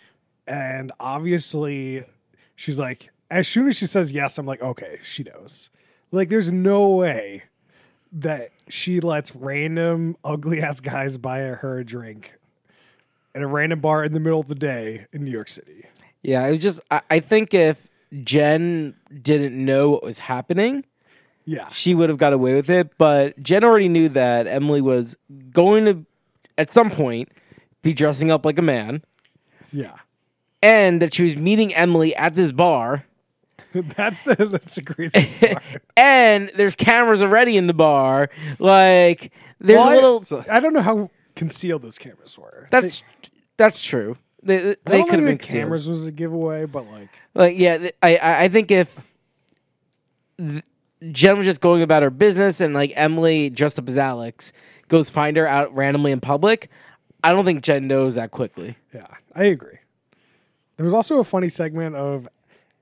[0.48, 2.04] and obviously
[2.56, 5.70] she's like, as soon as she says yes, I'm like, okay, she knows.
[6.12, 7.44] Like, there's no way
[8.12, 12.34] that she lets random ugly ass guys buy her a drink
[13.34, 15.86] at a random bar in the middle of the day in New York City.
[16.22, 17.88] yeah, it was just I, I think if
[18.22, 20.84] Jen didn't know what was happening,
[21.46, 22.98] Yeah, she would have got away with it.
[22.98, 25.16] But Jen already knew that Emily was
[25.54, 26.06] going to,
[26.58, 27.30] at some point,
[27.82, 29.02] be dressing up like a man,
[29.72, 29.96] yeah.
[30.62, 33.06] and that she was meeting Emily at this bar.
[33.96, 35.64] that's the that's the craziest part.
[35.98, 38.30] And there's cameras already in the bar.
[38.60, 40.20] Like there's Well, a little.
[40.22, 42.68] So- I don't know how concealed those cameras were.
[42.72, 43.04] that's
[43.58, 44.18] that's true.
[44.44, 48.18] They, They, they could have been cameras was a giveaway, but like Like yeah, I
[48.46, 49.14] I think if
[50.38, 50.64] th-
[51.12, 54.52] Jen was just going about her business and like Emily dressed up as Alex
[54.88, 56.70] goes find her out randomly in public,
[57.24, 58.76] I don't think Jen knows that quickly.
[58.94, 59.78] Yeah, I agree.
[60.78, 62.28] There was also a funny segment of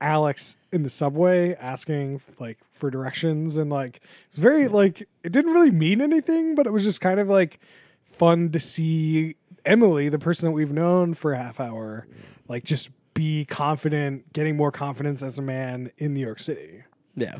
[0.00, 5.52] Alex in the subway asking like for directions and like it's very like it didn't
[5.52, 7.60] really mean anything, but it was just kind of like
[8.10, 12.06] fun to see Emily, the person that we've known for a half hour,
[12.48, 16.84] like just be confident, getting more confidence as a man in New York City.
[17.14, 17.38] Yeah.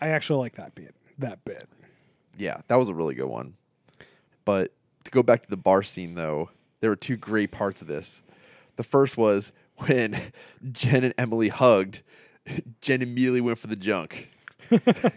[0.00, 0.94] I actually like that bit.
[1.18, 1.68] That bit.
[2.36, 3.54] yeah, that was a really good one.
[4.44, 4.72] But
[5.04, 8.22] to go back to the bar scene, though, there were two great parts of this.
[8.76, 9.52] The first was
[9.86, 10.20] when
[10.72, 12.02] Jen and Emily hugged.
[12.80, 14.28] Jen immediately went for the junk.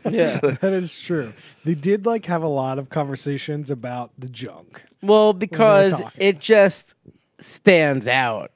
[0.09, 0.39] Yeah.
[0.61, 1.31] That is true.
[1.63, 4.83] They did like have a lot of conversations about the junk.
[5.01, 6.93] well, because it just
[7.39, 8.51] stands out.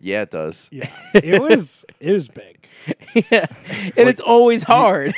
[0.00, 0.68] Yeah, it does.
[0.72, 2.66] Yeah, it was it was big.
[3.30, 3.46] yeah.
[3.96, 5.14] And it's always hard.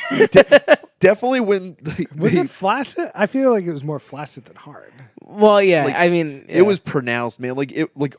[0.99, 3.11] Definitely when like, Was they- it flaccid?
[3.15, 4.93] I feel like it was more flaccid than hard.
[5.25, 5.85] well, yeah.
[5.87, 7.55] Like, I mean, it was pronounced, man.
[7.55, 8.17] Like it, like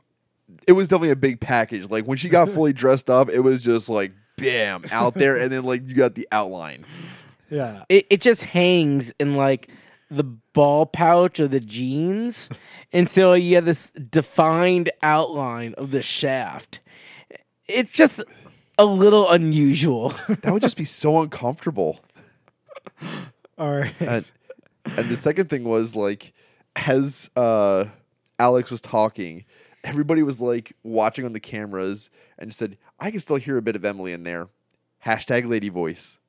[0.67, 1.89] it was definitely a big package.
[1.89, 5.51] Like when she got fully dressed up, it was just like bam out there, and
[5.51, 6.85] then like you got the outline.
[7.49, 9.69] Yeah, it, it just hangs in like
[10.09, 12.49] the ball pouch of the jeans
[12.91, 16.79] and so you have this defined outline of the shaft
[17.67, 18.23] it's just
[18.77, 21.99] a little unusual That would just be so uncomfortable.
[23.57, 23.93] all right.
[23.99, 24.29] and,
[24.85, 26.33] and the second thing was like
[26.75, 27.85] as uh
[28.37, 29.45] alex was talking
[29.83, 33.75] everybody was like watching on the cameras and said i can still hear a bit
[33.75, 34.47] of emily in there.
[35.05, 36.19] Hashtag lady voice.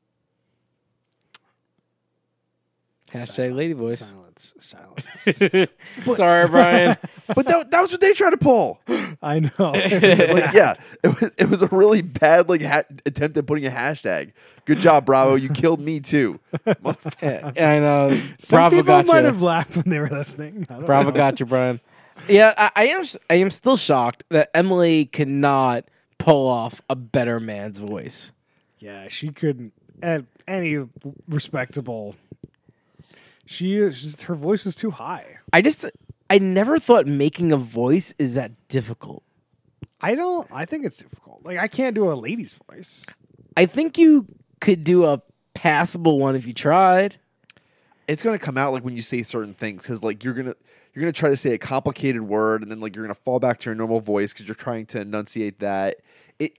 [3.12, 4.00] Hashtag lady voice.
[4.00, 6.16] Silence, silence.
[6.16, 6.96] sorry brian.
[7.34, 8.80] But that, that was what they tried to pull.
[9.22, 9.50] I know.
[9.58, 13.70] like yeah it was, it was a really bad like ha- attempt at putting a
[13.70, 14.32] hashtag.
[14.64, 15.36] Good job bravo.
[15.36, 16.40] You killed me too.
[17.22, 18.20] Yeah, i know.
[18.38, 19.26] Some bravo people got might you.
[19.26, 20.66] have laughed when they were listening.
[20.68, 21.16] I don't bravo know.
[21.16, 21.80] got you brian
[22.28, 25.84] yeah I, I am i am still shocked that emily cannot
[26.18, 28.32] pull off a better man's voice
[28.78, 29.72] Yeah, she couldn't
[30.02, 30.78] at any
[31.28, 32.16] respectable.
[33.46, 35.38] She is just her voice was too high.
[35.52, 35.84] I just
[36.30, 39.22] I never thought making a voice is that difficult.
[40.00, 40.48] I don't.
[40.52, 41.40] I think it's difficult.
[41.44, 43.04] Like I can't do a lady's voice.
[43.56, 44.26] I think you
[44.60, 45.22] could do a
[45.54, 47.16] passable one if you tried.
[48.08, 50.54] it's gonna come out like when you say certain things because like you're gonna
[50.94, 53.58] you're gonna try to say a complicated word and then like you're gonna fall back
[53.60, 55.96] to your normal voice because you're trying to enunciate that
[56.38, 56.58] it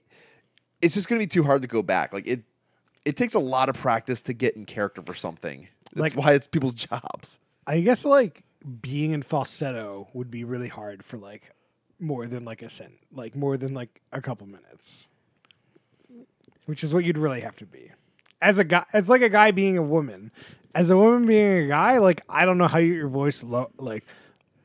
[0.82, 2.42] it's just gonna be too hard to go back like it
[3.04, 6.32] it takes a lot of practice to get in character for something that's Like- why
[6.34, 8.42] it's people's jobs I guess like
[8.82, 11.50] being in falsetto would be really hard for like
[11.98, 15.06] more than like a cent, like more than like a couple minutes,
[16.66, 17.90] which is what you'd really have to be.
[18.42, 20.30] As a guy, it's like a guy being a woman.
[20.74, 23.70] As a woman being a guy, like I don't know how you your voice low.
[23.78, 24.04] Like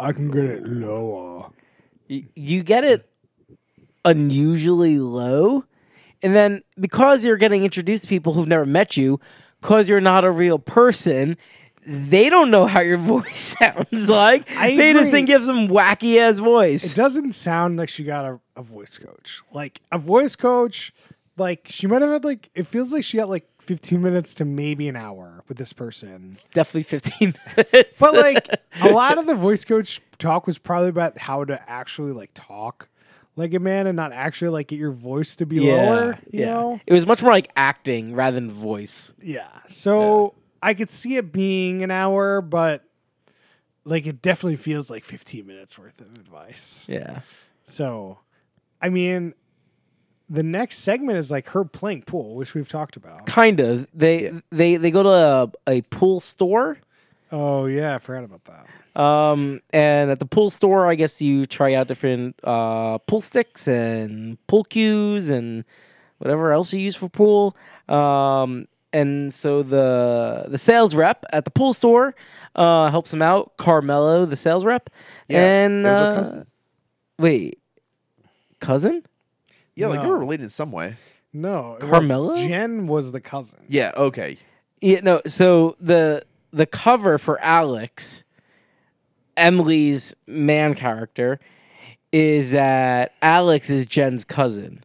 [0.02, 1.52] I can get it lower.
[2.08, 3.08] You, you get it
[4.04, 5.64] unusually low,
[6.24, 9.20] and then because you're getting introduced to people who've never met you,
[9.62, 11.38] because you're not a real person.
[11.86, 14.50] They don't know how your voice sounds like.
[14.58, 16.84] I they just think you have some wacky ass voice.
[16.84, 19.42] It doesn't sound like she got a, a voice coach.
[19.52, 20.94] Like a voice coach,
[21.38, 24.46] like she might have had like it feels like she got like 15 minutes to
[24.46, 26.38] maybe an hour with this person.
[26.54, 28.00] Definitely 15 minutes.
[28.00, 28.48] But like
[28.82, 32.90] a lot of the voice coach talk was probably about how to actually like talk
[33.36, 36.18] like a man and not actually like get your voice to be lower.
[36.32, 36.82] You know?
[36.86, 39.14] It was much more like acting rather than voice.
[39.22, 39.48] Yeah.
[39.68, 42.84] So I could see it being an hour, but
[43.86, 46.86] like it definitely feels like 15 minutes worth of advice.
[46.88, 47.22] Yeah.
[47.64, 48.20] So,
[48.82, 49.34] I mean,
[50.34, 53.26] the next segment is like her playing pool, which we've talked about.
[53.26, 53.88] Kind of.
[53.94, 54.40] They Yeah.
[54.52, 56.78] they they go to a, a pool store.
[57.32, 58.68] Oh yeah, I forgot about that.
[59.02, 63.68] Um, and at the pool store, I guess you try out different uh, pool sticks
[63.68, 65.64] and pool cues and
[66.18, 67.56] whatever else you use for pool.
[67.88, 72.16] Um, and so the the sales rep at the pool store
[72.56, 73.56] uh, helps him out.
[73.58, 74.90] Carmelo, the sales rep,
[75.30, 76.48] Yeah, and it was her uh, cousin.
[77.18, 77.60] wait,
[78.60, 79.04] cousin?
[79.76, 80.12] Yeah, like they No.
[80.14, 80.96] were related in some way.
[81.34, 82.36] No, it was- Carmelo?
[82.36, 83.60] Jen was the cousin.
[83.70, 83.92] Yeah.
[83.96, 84.38] Okay.
[84.82, 85.22] Yeah, no.
[85.28, 88.24] So the the cover for Alex,
[89.38, 91.40] Emily's man character,
[92.12, 94.84] is that Alex is Jen's cousin,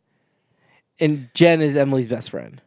[1.01, 2.63] and Jen is Emily's best friend,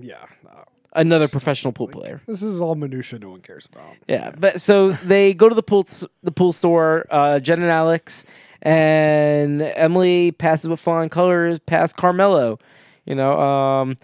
[0.00, 0.24] Yeah.
[0.44, 0.64] no.
[0.92, 2.20] another professional pool player.
[2.28, 3.96] This is all minutia no one cares about.
[4.06, 5.84] Yeah, but so they go to the pool
[6.22, 8.24] the pool store, uh, Jen and Alex,
[8.64, 12.58] and Emily passes with flying colors past Carmelo.
[13.04, 13.96] You know, um,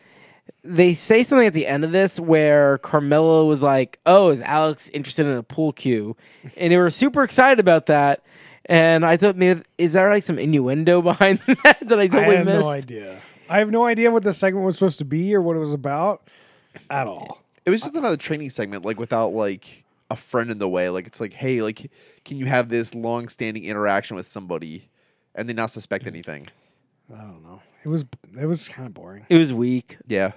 [0.63, 4.89] they say something at the end of this where Carmelo was like, "Oh, is Alex
[4.91, 6.17] interested in a pool cue?"
[6.57, 8.23] And they were super excited about that.
[8.67, 12.09] And I thought, maybe is there like some innuendo behind that that I totally I
[12.09, 12.69] totally have missed?
[12.69, 13.21] no idea.
[13.49, 15.73] I have no idea what the segment was supposed to be or what it was
[15.73, 16.23] about
[16.89, 17.43] at all.
[17.67, 20.89] It was just another training segment, like without like a friend in the way.
[20.91, 21.91] Like it's like, hey, like,
[22.25, 24.89] can you have this long-standing interaction with somebody,
[25.35, 26.49] and they not suspect anything?
[27.13, 27.61] I don't know.
[27.85, 28.05] It was
[28.39, 29.27] it was kind of boring.
[29.29, 29.97] It was weak.
[30.07, 30.33] Yeah.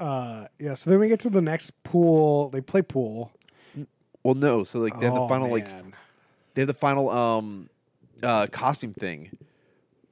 [0.00, 0.74] Uh, yeah.
[0.74, 2.48] So then we get to the next pool.
[2.50, 3.30] They play pool.
[4.24, 4.64] Well, no.
[4.64, 5.94] So like they have the Oh, final like man.
[6.54, 7.68] they have the final um
[8.22, 9.36] uh costume thing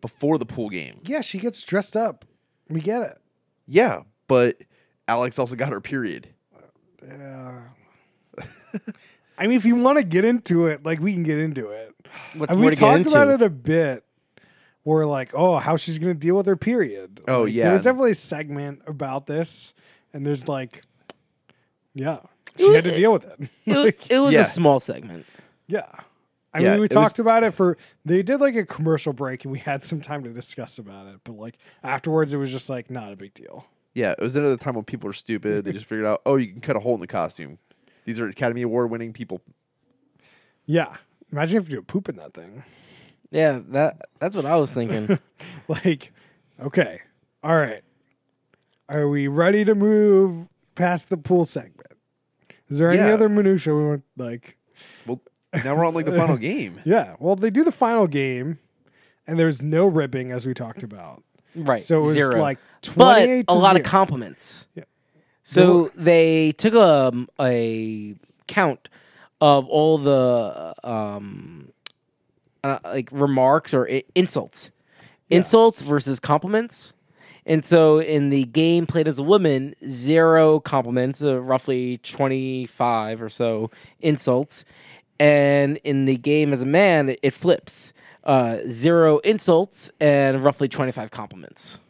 [0.01, 1.01] before the pool game.
[1.05, 2.25] yeah, she gets dressed up.
[2.69, 3.19] We get it.
[3.67, 4.57] Yeah, but
[5.09, 6.29] Alex also got her period.
[7.07, 7.61] Yeah.
[9.39, 11.95] I mean, if you want to get into it, like we can get into it.
[12.35, 13.11] What's and more we to get talked into?
[13.11, 14.05] about it a bit.
[14.85, 17.21] We're like, oh, how she's gonna deal with her period.
[17.29, 17.65] Oh, Like, yeah.
[17.65, 19.75] There was definitely a segment about this,
[20.13, 20.83] and there's like,
[21.95, 22.21] yeah,
[22.59, 23.49] she had to deal with it.
[23.67, 24.41] It, Like, it was Yeah.
[24.41, 25.27] a small segment.
[25.67, 25.87] yeah.
[26.53, 27.77] I Yeah, mean, we talked was- about it for.
[28.05, 31.21] They did like a commercial break, and we had some time to discuss about it.
[31.23, 33.67] But like afterwards, it was just like not a big deal.
[33.95, 35.65] Yeah, it was another time when people are stupid.
[35.65, 37.59] they just figured out, oh, you can cut a hole in the costume.
[38.05, 39.41] These are Academy Award winning people.
[40.67, 40.97] Yeah,
[41.33, 42.63] imagine if you do pooping that thing.
[43.31, 45.19] Yeah, that that's what I was thinking.
[45.69, 46.13] like,
[46.63, 47.01] okay,
[47.43, 47.83] all right.
[48.89, 51.93] Are we ready to move past the pool segment?
[52.69, 53.15] Is there any Yeah.
[53.15, 54.03] other minutia we want?
[54.17, 54.57] Like,
[55.07, 55.21] Well,
[55.65, 56.81] now we're on like the final game.
[56.85, 57.15] yeah.
[57.21, 58.59] Well, they do the final game,
[59.27, 61.23] and there's no ribbing as we talked about.
[61.55, 61.81] right.
[61.81, 62.41] So it was zero.
[62.41, 63.41] like but twenty-eight.
[63.43, 63.85] a to lot zero.
[63.85, 64.67] of compliments.
[64.75, 64.85] Yeah.
[65.51, 68.15] So they took a a
[68.47, 68.89] count
[69.41, 71.73] of all the um
[72.63, 74.71] uh, like remarks or I- insults,
[75.29, 76.93] insults versus compliments.
[77.47, 83.29] And so in the game played as a woman, zero compliments, uh, roughly 25 or
[83.29, 84.65] so insults.
[85.19, 87.93] And in the game as a man, it, it flips.
[88.25, 91.81] Uh, zero insults and roughly 25 compliments.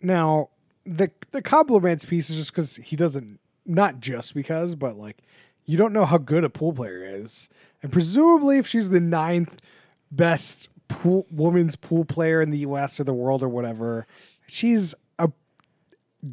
[0.00, 0.50] Now,
[0.88, 3.40] the the compliments piece is just because he doesn't.
[3.66, 5.18] Not just because, but like
[5.66, 7.50] you don't know how good a pool player is,
[7.82, 9.60] and presumably, if she's the ninth
[10.10, 12.98] best pool women's pool player in the U.S.
[12.98, 14.06] or the world or whatever,
[14.46, 15.30] she's a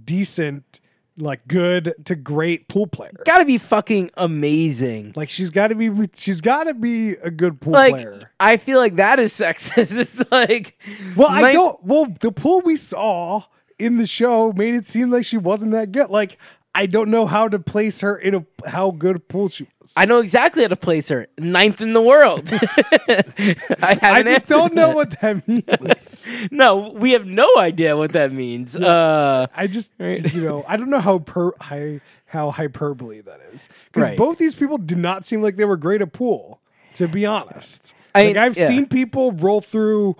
[0.05, 0.79] decent,
[1.17, 3.11] like good to great pool player.
[3.25, 5.11] Gotta be fucking amazing.
[5.17, 5.91] Like she's got to be.
[6.13, 8.31] She's got to be a good pool like player.
[8.39, 9.97] I feel like that is sexist.
[9.97, 10.79] It's like
[11.17, 11.83] Well, I don't.
[11.83, 13.43] Well, the pool we saw
[13.79, 16.09] in the show made it seem like she wasn't that good.
[16.09, 16.37] Like
[16.77, 19.93] I don't know how to place her in a how good a pool she was.
[19.95, 21.27] I know exactly how to place her.
[21.37, 22.49] Ninth in the world.
[23.07, 24.95] I, I just don't know that.
[24.95, 26.29] what that means.
[26.51, 28.75] No, we have no idea what that means.
[28.75, 30.33] Uh, I just Right.
[30.33, 34.17] you know I don't know how per high how hyperbole that is because Right.
[34.17, 36.59] both these people did not seem like they were great at pool.
[36.95, 38.67] To be honest, I, like I've yeah.
[38.67, 40.15] seen people roll through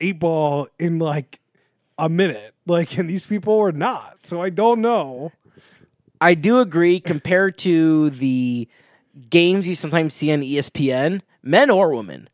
[0.00, 1.40] eight ball in like
[1.98, 4.26] a minute, like and these people were not.
[4.26, 5.32] So I don't know.
[6.20, 7.00] I do agree.
[7.00, 8.68] Compared to the
[9.30, 12.28] games you sometimes see on ESPN, men or women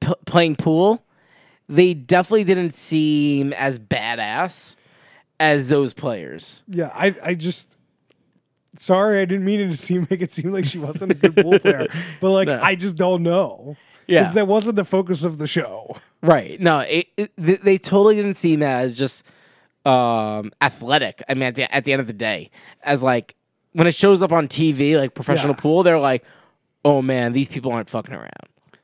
[0.00, 1.04] p- playing pool,
[1.68, 4.74] they definitely didn't seem as badass
[5.40, 6.62] as those players.
[6.68, 7.76] Yeah, I I just
[8.76, 11.36] sorry, I didn't mean it to seem make it seem like she wasn't a good
[11.36, 11.86] pool player,
[12.20, 12.60] but like No.
[12.62, 13.76] I just don't know
[14.06, 14.32] Yeah.
[14.32, 15.96] that wasn't the focus of the show.
[16.22, 16.60] Right.
[16.60, 19.22] No, it, it, they, they totally didn't seem as just
[19.84, 21.22] um, athletic.
[21.28, 22.50] I mean, at the, at the end of the day,
[22.82, 23.34] as like
[23.72, 25.60] when it shows up on TV, like professional Yeah.
[25.60, 26.24] pool, they're like,
[26.84, 28.30] oh man, these people aren't fucking around.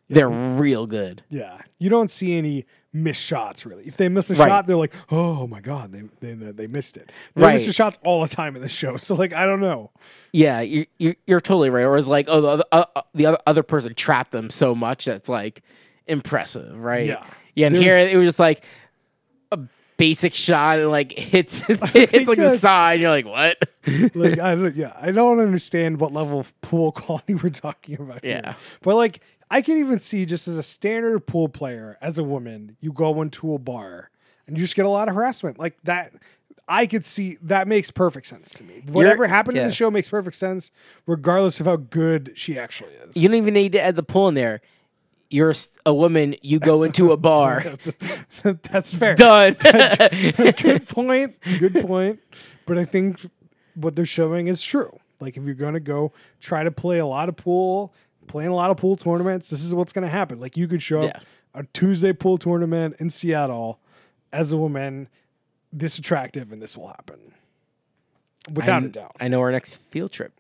[0.09, 1.23] They're real good.
[1.31, 3.85] Yeah, you don't see any missed shots really.
[3.87, 4.47] If they miss a Right.
[4.49, 7.67] shot, they're like, "Oh my god, they they they, missed it." They miss Right.
[7.67, 8.97] the shots all the time in the show.
[8.99, 9.91] So like, I don't know.
[10.33, 11.83] Yeah, you, you, you're totally right.
[11.85, 14.75] Or it's like, oh, the other, uh, uh, the other, other person trapped them so
[14.75, 15.63] much that's like
[16.07, 17.07] impressive, right?
[17.07, 17.25] Yeah.
[17.55, 18.63] Yeah, and There's- here it was just like
[19.97, 23.01] basic shot and like hits hits like the side.
[23.01, 23.59] You're like, what?
[24.15, 24.75] Like, I don't.
[24.77, 28.25] Yeah, I don't understand what level of pool quality we're talking about.
[28.25, 28.41] here.
[28.45, 28.55] Yeah.
[28.83, 29.21] but like,
[29.51, 33.21] I can even see just as a standard pool player, as a woman, you go
[33.21, 34.11] into a bar
[34.47, 36.13] and you just get a lot of harassment like that.
[36.67, 38.83] I could see that makes perfect sense to me.
[38.87, 40.71] Whatever happened in the show makes perfect sense,
[41.07, 43.19] regardless of how good she actually is.
[43.19, 44.63] You don't even need to add the pool in there.
[45.31, 45.53] You're
[45.85, 46.37] a woman.
[46.43, 47.65] You go into a bar.
[48.43, 49.15] That's fair.
[49.17, 49.55] Done.
[49.63, 51.37] good point.
[51.59, 52.21] Good point.
[52.67, 53.27] But I think
[53.75, 54.99] what they're showing is true.
[55.21, 57.93] Like if you're gonna go try to play a lot of pool,
[58.27, 60.39] playing a lot of pool tournaments, this is what's gonna happen.
[60.41, 61.21] Like you could show up Yeah.
[61.61, 63.81] a Tuesday pool tournament in Seattle
[64.33, 65.09] as a woman,
[65.73, 67.33] this attractive, and this will happen.
[68.53, 69.17] Without a doubt.
[69.21, 70.33] I know our next field trip.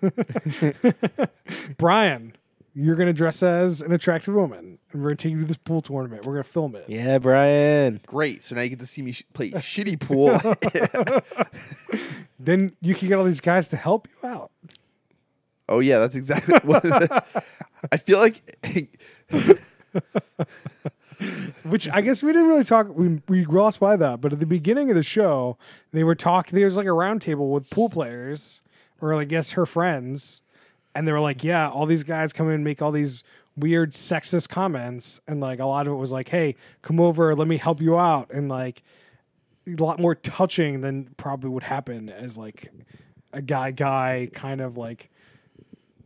[1.76, 2.34] Brian,
[2.74, 5.82] you're gonna dress as an attractive woman, and we're gonna take you to this pool
[5.82, 6.24] tournament.
[6.26, 6.84] We're gonna film it.
[6.88, 8.00] Yeah, Brian.
[8.06, 8.42] Great.
[8.44, 10.40] So now you get to see me sh- play shitty pool.
[12.44, 14.50] Then you can get all these guys to help you out.
[15.68, 16.84] oh yeah, that's exactly what
[17.92, 18.42] I feel like.
[21.64, 22.88] Which I guess we didn't really talk.
[22.96, 25.56] We we glossed by that, but at the beginning of the show,
[25.92, 26.56] they were talking.
[26.56, 28.60] There was like a round table with pool players,
[29.00, 30.42] or I guess her friends,
[30.94, 33.24] and they were like, "Yeah, all these guys come in and make all these
[33.56, 37.48] weird sexist comments, and like a lot of it was like, hey, come over, let
[37.48, 38.82] me help you out,' and like
[39.66, 42.70] a lot more touching than probably would happen as like
[43.32, 45.08] a guy guy kind of like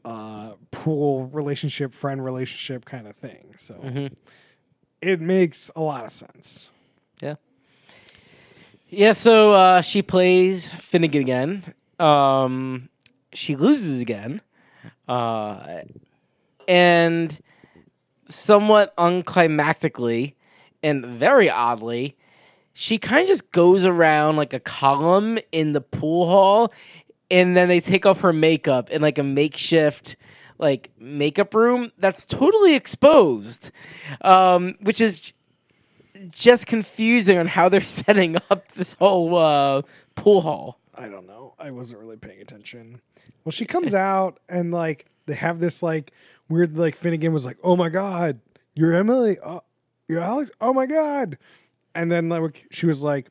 [0.04, 4.10] uh pool relationship friend relationship kind of thing so
[5.00, 6.68] it makes a lot of sense
[7.20, 7.36] Yeah.
[8.88, 11.74] Yeah, so uh, she plays Finnegan again.
[11.98, 12.88] Um,
[13.32, 14.40] she loses again.
[15.08, 15.82] Uh,
[16.68, 17.40] and
[18.28, 20.34] somewhat unclimactically
[20.82, 22.16] and very oddly,
[22.72, 26.72] she kind of just goes around like a column in the pool hall
[27.30, 30.16] and then they take off her makeup in like a makeshift
[30.58, 33.70] like makeup room that's totally exposed
[34.22, 35.32] um, which is
[36.28, 39.82] just confusing on how they're setting up this whole uh,
[40.14, 40.78] pool hall.
[40.96, 41.54] I don't know.
[41.58, 43.00] I wasn't really paying attention.
[43.44, 46.12] Well she comes out and like they have this like
[46.48, 48.40] weird like finnegan was like oh my god
[48.74, 49.62] you're emily oh,
[50.08, 51.38] you're alex oh my god.
[51.94, 53.30] And then like she was like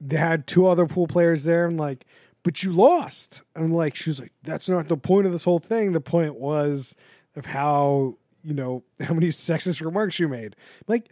[0.00, 2.06] they had two other pool players there and like
[2.42, 3.42] but you lost.
[3.54, 5.92] And like she was like that's not the point of this whole thing.
[5.92, 6.96] The point was
[7.36, 10.56] of how you know how many sexist remarks you made.
[10.88, 11.10] Like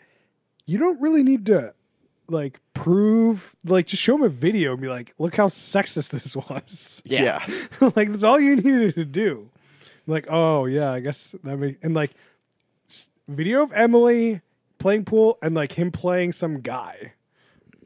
[0.67, 1.75] you don't really need to
[2.31, 6.35] like prove like just show him a video and be like look how sexist this
[6.37, 7.45] was yeah.
[7.97, 9.51] like that's all you needed to do
[10.07, 12.13] like oh yeah i guess that makes and like
[12.89, 14.41] s- video of emily
[14.79, 17.13] playing pool and like him playing some guy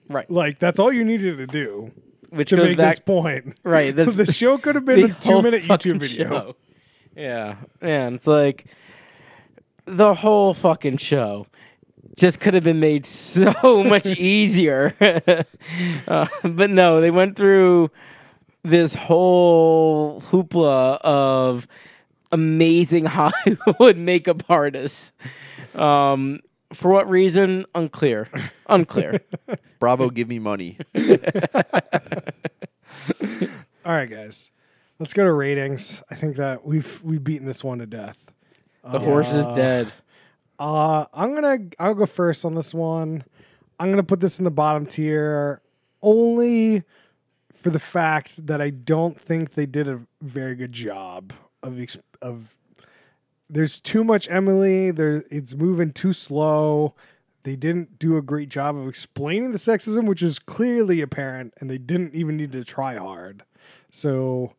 [0.08, 0.30] Right.
[0.30, 1.90] like that's all you needed to do
[2.28, 3.56] Which to goes make back this point.
[3.64, 6.28] Right, that's- the show could have been a two minute YouTube video.
[6.28, 6.56] show.
[7.16, 7.56] Yeah.
[7.80, 8.66] And it's like
[9.86, 11.46] the whole fucking show
[12.16, 14.94] just could have been made so much easier.
[16.08, 17.90] uh, but no, they went through
[18.62, 21.68] this whole hoopla of
[22.32, 25.12] amazing Hollywood makeup artists.
[25.74, 26.40] Um,
[26.72, 27.66] for what reason?
[27.74, 28.28] Unclear.
[28.68, 29.20] Unclear.
[29.78, 30.78] Bravo, give me money.
[33.84, 34.50] All right, guys,
[34.98, 36.02] let's go to ratings.
[36.10, 38.32] I think that we've we've beaten this one to death.
[38.82, 39.92] The horse is dead.
[40.58, 43.24] Uh, I'm gonna I'll go first on this one.
[43.78, 45.60] I'm gonna put this in the bottom tier
[46.02, 46.84] only
[47.54, 51.32] for the fact that I don't think they did a very good job
[51.62, 51.78] of
[52.22, 52.56] of.
[53.50, 54.90] There's too much Emily.
[54.90, 56.94] There, it's moving too slow.
[57.42, 61.68] They didn't do a great job of explaining the sexism, which is clearly apparent, and
[61.68, 63.44] they didn't even need to try hard.
[63.90, 64.54] So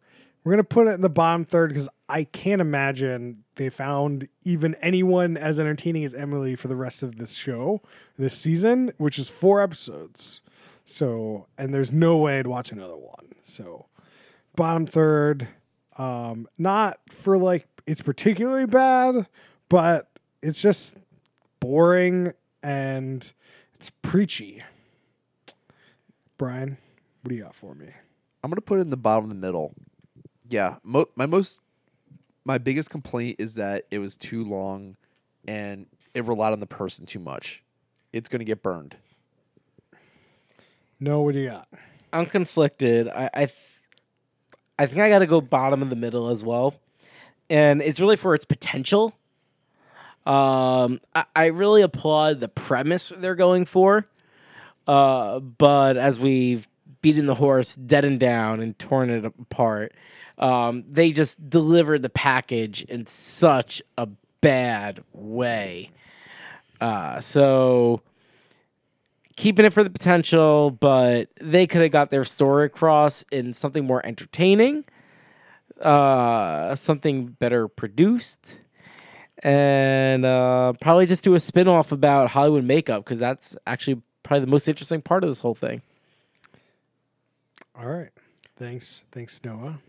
[0.46, 4.76] we're gonna put it in the bottom third because I can't imagine they found even
[4.76, 7.82] anyone as entertaining as Emily for the rest of this show,
[8.18, 10.41] this season, which is four episodes.
[10.86, 13.34] So, and there's no way I'd watch another one.
[13.41, 13.88] So,
[14.56, 15.48] bottom third,
[15.98, 19.28] um, not for like it's particularly bad,
[19.68, 20.12] but
[20.43, 20.96] it's just
[21.60, 23.34] boring and
[23.74, 24.62] it's preachy.
[26.38, 26.78] Brian,
[27.22, 27.88] what do you got for me?
[28.43, 29.74] I'm gonna put it in the bottom of the middle.
[30.50, 31.62] Yeah, mo- my most,
[32.43, 34.96] my biggest complaint is that it was too long,
[35.48, 37.64] and it relied on the person too much.
[38.14, 38.96] It's gonna get burned.
[41.00, 41.68] No, what do you got?
[42.14, 43.08] I'm conflicted.
[43.10, 43.58] I I, th-
[44.80, 46.76] I think I got to go bottom of the middle as well,
[47.50, 49.14] and it's really for its potential.
[50.26, 54.06] Um, I, I really applaud the premise they're going for,
[54.88, 56.68] uh, but as we've
[57.06, 59.93] beaten the horse dead and down and torn it apart,
[60.39, 64.08] um, they just delivered the package in such a
[64.41, 65.91] bad way.
[66.82, 68.01] Uh, so
[69.36, 73.86] keeping it for the potential, but they could have got their story across in something
[73.86, 74.84] more entertaining,
[75.80, 78.60] uh, something better produced,
[79.43, 84.45] and uh, probably just do a spin off about Hollywood makeup because that's actually probably
[84.45, 85.84] the most interesting part of this whole thing.
[87.78, 88.12] All right.
[88.58, 89.04] Thanks.
[89.12, 89.80] Thanks, Noah.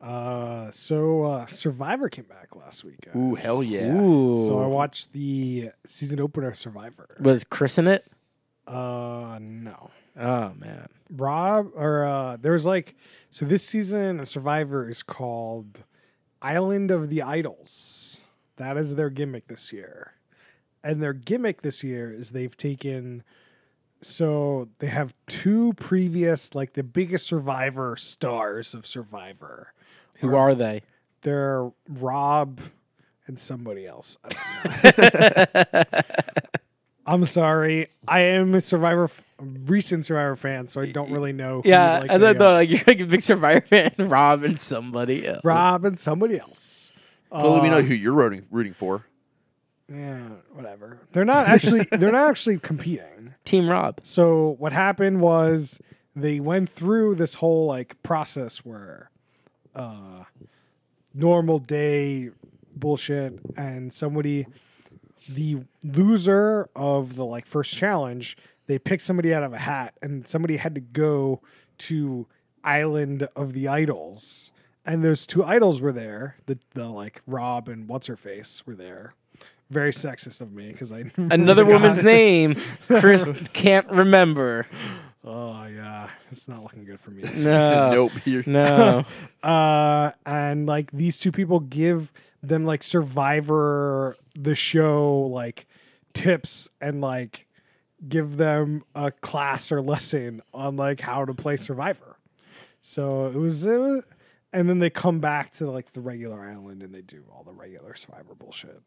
[0.00, 3.00] Uh, so uh, Survivor came back last week.
[3.02, 3.14] Guys.
[3.14, 3.92] Ooh, hell yeah!
[3.92, 4.36] Ooh.
[4.46, 7.16] So I watched the season opener of Survivor.
[7.20, 8.06] Was Chris in it?
[8.66, 9.90] Uh, no.
[10.18, 10.88] Oh man.
[11.10, 12.96] Rob or uh there's like
[13.30, 15.84] so this season of Survivor is called
[16.40, 18.16] Island of the Idols.
[18.56, 20.14] That is their gimmick this year.
[20.82, 23.22] And their gimmick this year is they've taken
[24.06, 29.72] so they have two previous like the biggest survivor stars of Survivor.
[30.20, 30.82] Who are they?
[31.22, 32.60] They're Rob
[33.26, 34.16] and somebody else.
[34.24, 34.28] I
[34.94, 35.82] don't know.
[37.08, 37.88] I'm sorry.
[38.08, 41.62] I am a Survivor, f- recent Survivor fan, so I don't really know.
[41.62, 43.92] Who, Yeah, like, I they thought though, like you're like a big Survivor fan.
[43.98, 45.40] Rob and somebody else.
[45.44, 46.90] Rob and somebody else.
[47.30, 49.04] So let me know Uh, who you're rooting rooting for.
[49.88, 50.18] Yeah,
[50.52, 50.98] whatever.
[51.12, 51.86] They're not actually.
[51.92, 53.34] they're not actually competing.
[53.46, 54.00] Team Rob.
[54.02, 55.80] So what happened was
[56.14, 59.10] they went through this whole like process where
[59.74, 60.24] uh
[61.14, 62.30] normal day
[62.74, 64.46] bullshit and somebody
[65.28, 68.36] the loser of the like first challenge
[68.66, 71.40] they picked somebody out of a hat and somebody had to go
[71.78, 72.26] to
[72.64, 74.50] island of the idols.
[74.84, 76.36] And those two idols were there.
[76.46, 79.14] The, the like rob and what's her face were there
[79.70, 81.80] very sexist of me because i Another forgot.
[81.80, 84.66] woman's name, Chris can't remember.
[85.24, 87.22] Oh yeah, it's not looking good for me.
[87.36, 87.90] No.
[87.90, 88.12] nope.
[88.24, 89.04] You're, No.
[89.42, 92.12] Uh, and like these two people give
[92.42, 95.66] them like Survivor the show like
[96.14, 97.46] tips and like
[98.08, 102.18] give them a class or lesson on like how to play Survivor.
[102.82, 104.04] So it was, it was
[104.52, 107.52] and then they come back to like the regular island and they do all the
[107.52, 108.80] regular Survivor bullshit.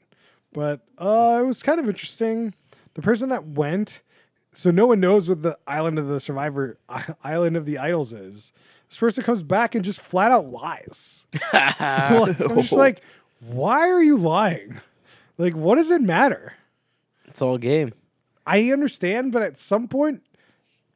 [0.53, 2.53] But uh, it was kind of interesting.
[2.95, 4.01] The person that went,
[4.51, 6.79] so no one knows what the island of the Survivor
[7.23, 8.51] island of the idols is.
[8.89, 11.27] This person comes back and just flat out lies.
[11.53, 13.01] I'm just like,
[13.39, 14.81] why are you lying?
[15.37, 16.53] Like, what does it matter?
[17.25, 17.93] It's all game.
[18.47, 20.23] I understand, but at some point,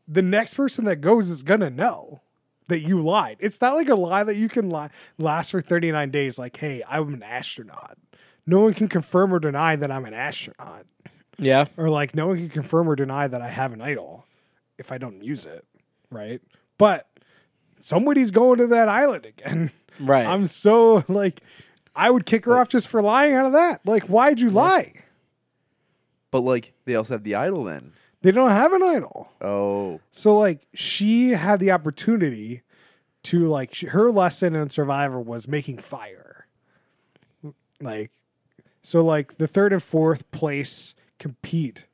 [0.08, 2.22] the next person that goes is gonna know
[2.68, 3.38] that you lied.
[3.40, 6.40] It's not like a lie that you can lie, last for 39 days.
[6.40, 7.98] Like, hey, I'm an astronaut.
[8.46, 10.86] No one can confirm or deny that I'm an astronaut,
[11.38, 11.66] Yeah.
[11.78, 14.26] or like no one can confirm or deny that I have an idol
[14.78, 15.66] if I don't use it,
[16.10, 16.42] right?
[16.78, 17.08] But
[17.80, 19.72] somebody's going to that island again.
[20.00, 20.26] Right.
[20.26, 21.42] I'm so like,
[21.96, 23.82] I would kick her off just for lying out of that.
[23.86, 24.94] Like, why'd you lie?
[26.32, 27.94] but like they also have the idol then.
[28.24, 29.30] They don't have an idol.
[29.40, 32.64] Oh, So like she had the opportunity
[33.22, 36.48] to like she, her lesson in Survivor was making fire.
[37.80, 38.10] Like
[38.84, 41.88] so like the third and fourth place compete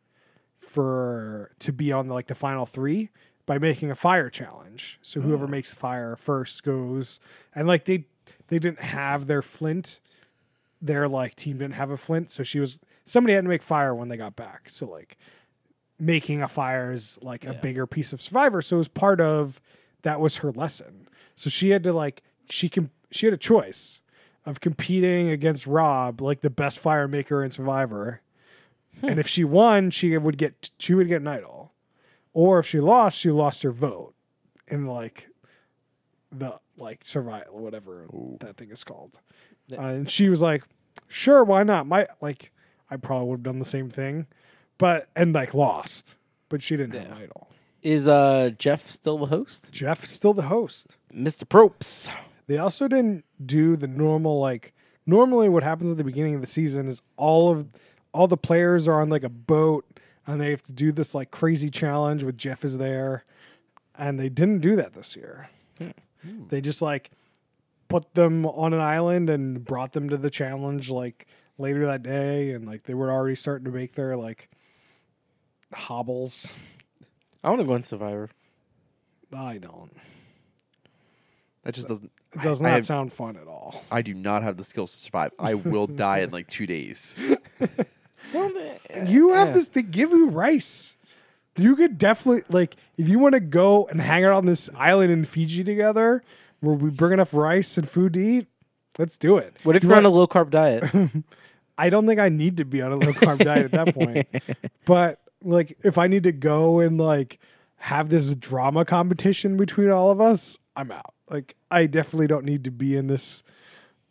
[0.59, 3.09] for to be on the, like the final 3
[3.45, 4.99] by making a fire challenge.
[5.01, 5.51] So whoever mm.
[5.51, 7.19] makes fire first goes
[7.55, 8.05] and like they
[8.47, 9.99] they didn't have their flint.
[10.81, 13.93] Their like team didn't have a flint, so she was somebody had to make fire
[13.93, 14.69] when they got back.
[14.69, 15.17] So like
[15.99, 19.59] making a fire is like a bigger piece of survivor so it was part of
[20.03, 23.99] that was her lesson so she had to like she can she had a choice
[24.49, 28.21] of competing against rob like the best fire maker in survivor.
[29.03, 31.71] And if she won she would get she would get an idol.
[32.33, 34.15] Or if she lost she lost her vote
[34.67, 35.27] in like
[36.31, 38.07] the like survival whatever
[38.39, 39.19] that thing is called.
[39.71, 40.63] Uh, and she was like
[41.07, 41.85] sure why not?
[41.85, 42.51] My like
[42.89, 44.25] i probably would have done the same thing
[44.79, 46.15] but and like lost
[46.49, 47.49] but she didn't have an idol.
[47.83, 49.71] Is uh Jeff still the host?
[49.71, 50.97] jeff's still the host.
[51.13, 51.43] Mr.
[51.43, 52.09] Probst.
[52.49, 54.73] They also didn't do the normal like
[55.05, 57.67] normally what happens at the beginning of the season is all of
[58.11, 59.85] all the players are on like a boat
[60.29, 63.23] and they have to do this like crazy challenge with Jeff is there,
[63.97, 65.49] and they didn't do that this year.
[65.77, 66.47] Hmm.
[66.49, 67.09] They just like
[67.87, 71.25] put them on an island and brought them to the challenge like
[71.57, 74.49] later that day, and like they were already starting to make their like
[75.73, 76.51] hobbles.
[77.43, 78.29] I want to go on Survivor.
[79.35, 79.91] I don't.
[81.63, 82.11] That just doesn't.
[82.33, 83.83] It does I, not I have- sound fun at all.
[83.91, 85.31] I do not have the skills to survive.
[85.39, 87.15] I will die in like two days.
[88.33, 88.51] Well,
[89.07, 89.53] You have yeah.
[89.53, 89.69] this.
[89.69, 90.95] They give you rice.
[91.57, 95.11] You could definitely like if you want to go and hang out on this island
[95.11, 96.23] in Fiji together,
[96.59, 98.47] where we bring enough rice and food to eat.
[98.99, 99.55] Let's do it.
[99.63, 100.83] What if You you're on a low carb diet?
[101.77, 104.27] I don't think I need to be on a low carb diet at that point.
[104.85, 107.39] But like, if I need to go and like
[107.77, 111.13] have this drama competition between all of us, I'm out.
[111.29, 113.43] Like, I definitely don't need to be in this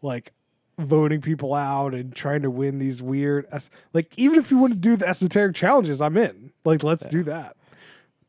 [0.02, 0.32] like
[0.78, 4.72] voting people out and trying to win these weird es- like even if you want
[4.72, 7.56] to do the esoteric challenges i'm in like let's do that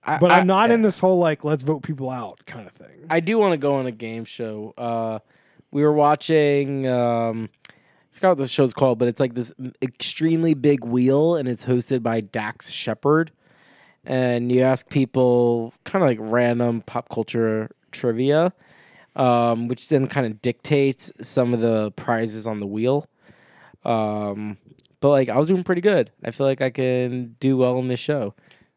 [0.03, 2.73] I- but I- i'm not in this whole like let's vote people out kind of
[2.73, 4.73] thing I do want to go on a game show.
[4.77, 5.17] Uh,
[5.71, 6.85] we were watching.
[6.87, 11.47] Um, I forgot what the show's called, but it's like this extremely big wheel, and
[11.47, 13.31] it's hosted by Dax Shepard.
[14.05, 18.53] And you ask people kind of like random pop culture trivia,
[19.15, 23.07] um, which then kind of dictates some of the prizes on the wheel.
[23.85, 24.57] Um,
[24.99, 26.11] but like I was doing pretty good.
[26.23, 28.33] I feel like I can do well in this show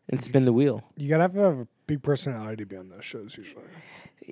[0.09, 0.83] and spin the wheel.
[0.97, 3.65] you gotta have to have a big personality to be on those shows usually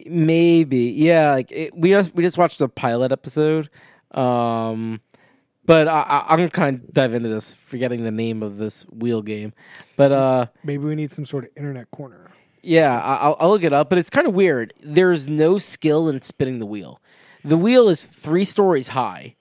[0.06, 1.32] Maybe, yeah.
[1.32, 3.68] Like it, we just we just watched the pilot episode,
[4.12, 5.00] um,
[5.64, 8.84] but I, I, I'm gonna kind of dive into this, forgetting the name of this
[8.84, 9.52] wheel game.
[9.96, 12.30] But uh, maybe we need some sort of internet corner
[12.62, 13.88] yeah, I'll, I'll look it up.
[13.88, 14.72] But it's kind of weird.
[14.82, 17.00] There's no skill in spinning the wheel.
[17.44, 19.36] The wheel is three stories high,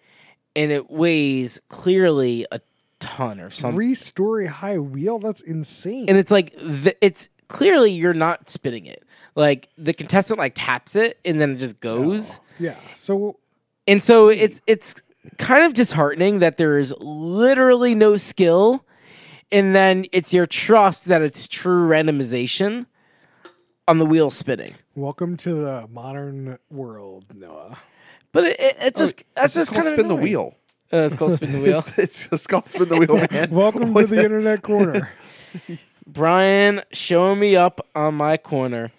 [0.55, 2.61] and it weighs clearly a
[2.99, 3.75] ton or something.
[3.75, 6.53] three story high wheel that's insane and it's like
[7.01, 9.03] it's clearly you're not spinning it.
[9.35, 12.37] Like the contestant like taps it, and then it just goes.
[12.37, 13.37] Oh, yeah so
[13.87, 14.95] And so it's it's
[15.37, 18.85] kind of disheartening that there is literally no skill,
[19.51, 22.85] and then it's your trust that it's true randomization
[23.89, 24.75] on the wheel spinning.
[24.93, 27.79] welcome to the modern world noah
[28.31, 30.53] But it, it, it just that's It's just kind of spin the wheel.
[30.93, 31.79] Uh, it's called spin the wheel.
[31.79, 33.49] It's, it's just called spin the wheel, man.
[33.49, 35.11] welcome to the internet corner
[36.05, 38.91] Brian, show me up on my corner.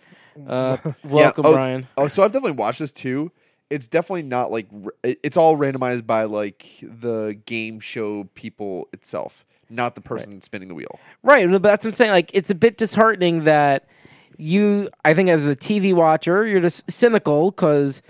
[0.44, 1.86] Uh, welcome, oh, Brian.
[1.96, 3.30] Oh, so I've definitely watched this too.
[3.68, 4.66] It's definitely not like
[5.04, 10.74] it's all randomized by like the game show people itself, not the person spinning the
[10.74, 10.98] wheel.
[11.22, 12.10] Right, but that's what I'm saying.
[12.10, 13.86] Like, it's a bit disheartening that
[14.40, 18.02] you, I think, as a TV watcher, you're just cynical because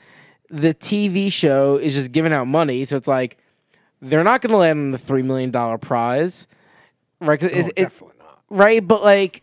[0.49, 2.85] the TV show is just giving out money.
[2.85, 3.39] So it's like
[4.01, 6.47] they're not going to land on the three million dollar prize,
[7.21, 7.39] right?
[7.39, 9.43] 'Cause oh, it's, it, definitely not right, but like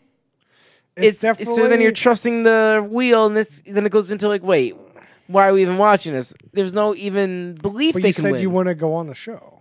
[0.95, 4.41] it's, definitely so then you're trusting the wheel, and this then it goes into like,
[4.43, 4.75] wait,
[5.27, 6.33] why are we even watching this?
[6.53, 8.41] There's no even belief but they you can said win.
[8.41, 9.56] you want to go on the show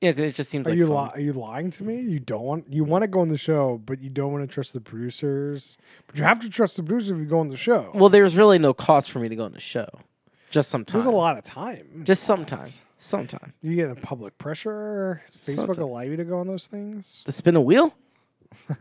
[0.00, 2.00] yeah, 'cause it just seems Are like you li- are you lying to me?
[2.00, 4.52] You don't want you want to go on the show, but you don't want to
[4.52, 5.76] trust the producers.
[6.06, 7.90] But you have to trust the producers if you go on the show.
[7.94, 9.88] well, there's really no cost for me to go on the show.
[10.50, 11.04] Just sometimes.
[11.04, 12.02] There's a lot of time.
[12.04, 12.68] Just sometime.
[12.98, 13.52] Sometime.
[13.62, 15.22] You get the public pressure.
[15.26, 15.84] Does Facebook Sometime.
[15.84, 17.22] allow you to go on those things?
[17.26, 17.94] To spin a wheel?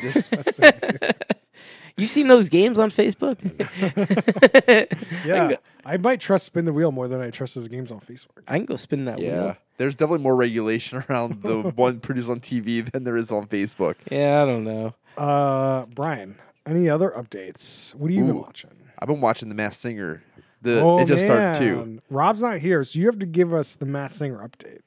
[0.00, 1.38] Just- that's it.
[1.96, 3.38] You seen those games on Facebook?
[5.26, 8.42] yeah, I might trust spin the wheel more than I trust those games on Facebook.
[8.46, 9.56] I can go spin that Yeah, wheel.
[9.78, 13.94] there's definitely more regulation around the one produced on TV than there is on Facebook.
[14.10, 14.94] Yeah, I don't know.
[15.16, 16.36] Uh, Brian,
[16.66, 17.94] any other updates?
[17.94, 18.40] What have you been Ooh.
[18.40, 18.70] watching?
[18.98, 20.22] I've been watching The Masked Singer.
[20.62, 21.76] The oh it just started too.
[21.76, 22.02] man.
[22.10, 24.80] Rob's not here, so you have to give us the Masked Singer update.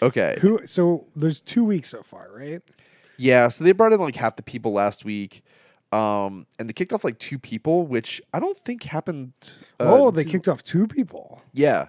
[0.00, 0.38] Okay.
[0.40, 0.60] Who?
[0.64, 2.62] So there's two weeks so far, right?
[3.16, 5.42] Yeah, so they brought in like half the people last week.
[5.90, 9.32] Um, and they kicked off like two people, which I don't think happened.
[9.80, 11.42] uh, oh, they kicked off two people.
[11.52, 11.88] Yeah.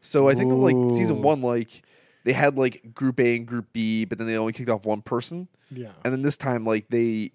[0.00, 1.82] So I think that like season one, like
[2.24, 5.00] they had like group A and group B, but then they only kicked off one
[5.00, 5.48] person.
[5.70, 5.90] Yeah.
[6.04, 7.32] And then this time, like they,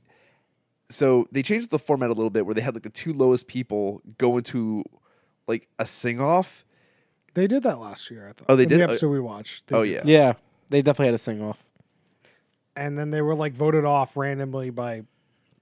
[0.90, 3.48] so they changed the format a little bit where they had like the two lowest
[3.48, 4.84] people go into
[5.48, 6.66] like a sing off.
[7.34, 8.46] They did that last year, I thought.
[8.50, 8.90] Oh, they In did?
[8.90, 9.68] The Uh, we watched.
[9.68, 10.18] they oh, did yeah.
[10.28, 10.34] Yeah,
[10.70, 11.58] they definitely had a sing off.
[12.76, 15.04] And then they were like voted off randomly by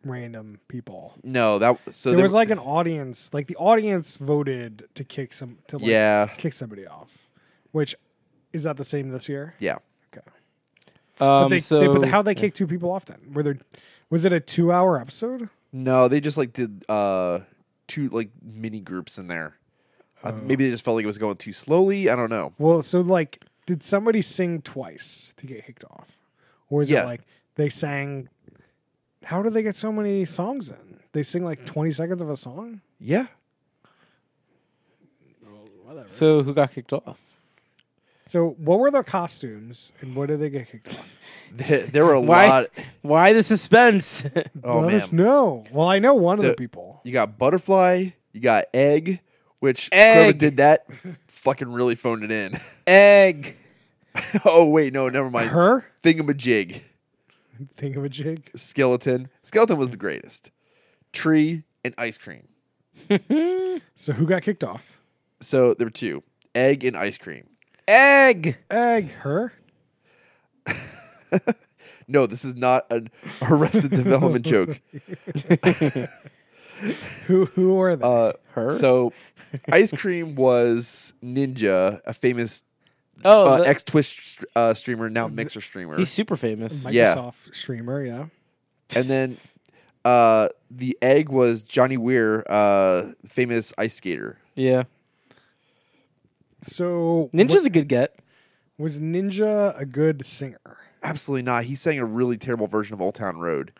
[0.03, 1.13] random people.
[1.23, 5.33] No, that so there they was like an audience, like the audience voted to kick
[5.33, 7.29] some to like yeah, kick somebody off.
[7.71, 7.95] Which
[8.53, 9.55] is that the same this year?
[9.59, 9.77] yeah.
[10.13, 10.25] Okay.
[11.19, 13.31] Um, But they, so they but how they kick two people off then?
[13.33, 13.57] Were there
[14.09, 15.49] was it a two hour episode?
[15.71, 17.39] No, they just like did uh
[17.87, 19.55] two like mini groups in there.
[20.23, 22.09] Uh, maybe they just felt like it was going too slowly.
[22.09, 22.51] I don't know.
[22.57, 26.17] Well, so like, did somebody sing twice to get kicked off,
[26.69, 27.03] or is Yeah.
[27.03, 27.21] it like
[27.55, 28.27] they sang?
[29.23, 30.99] How do they get so many songs in?
[31.11, 32.81] They sing like twenty seconds of a song.
[32.99, 33.27] Yeah.
[35.83, 36.07] Whatever.
[36.07, 37.17] So who got kicked off?
[38.27, 41.09] So, what were their costumes, and what did they get kicked off?
[41.51, 42.47] There, there were a Why?
[42.47, 42.67] lot.
[43.01, 44.23] Why the suspense?
[44.63, 44.95] Oh Let man.
[44.97, 45.63] us know.
[45.71, 47.01] Well, I know one of the people.
[47.03, 48.09] You got butterfly.
[48.33, 49.19] You got egg,
[49.59, 50.37] which whoever Egg.
[50.37, 50.85] did that
[51.27, 52.59] fucking really phoned it in.
[52.85, 53.57] Egg.
[54.45, 55.49] oh wait, no, never mind.
[55.49, 56.81] Her Thingamajig.
[57.75, 58.49] think of a jig.
[58.55, 59.29] Skeleton.
[59.43, 60.51] Skeleton was the greatest.
[61.13, 62.47] Tree and ice cream.
[63.95, 64.97] So, who got kicked off?
[65.41, 66.23] So there were two.
[66.55, 67.47] Egg and ice cream.
[67.87, 68.57] Egg.
[68.69, 69.11] Egg.
[69.11, 69.53] Her.
[72.11, 74.81] No, this is not an arrested development joke.
[77.27, 77.45] Who?
[77.45, 78.03] Who were they?
[78.03, 78.71] Uh, Her?
[78.71, 79.13] So,
[79.71, 82.63] ice cream was Ninja, a famous
[83.25, 85.97] Oh, uh, the- ex Twitch uh, streamer, now Mixer streamer.
[85.97, 86.83] he's super famous.
[86.83, 87.31] Microsoft yeah.
[87.51, 88.03] streamer.
[88.05, 88.25] Yeah.
[88.95, 89.37] and then
[90.05, 94.37] uh, the egg was Johnny Weir, uh, famous ice skater.
[94.55, 94.83] Yeah.
[96.61, 98.19] So, Ninja's a good get.
[98.77, 100.77] was Ninja a good singer?
[101.01, 101.63] Absolutely not.
[101.65, 103.71] He sang a really terrible version of Old Town Road.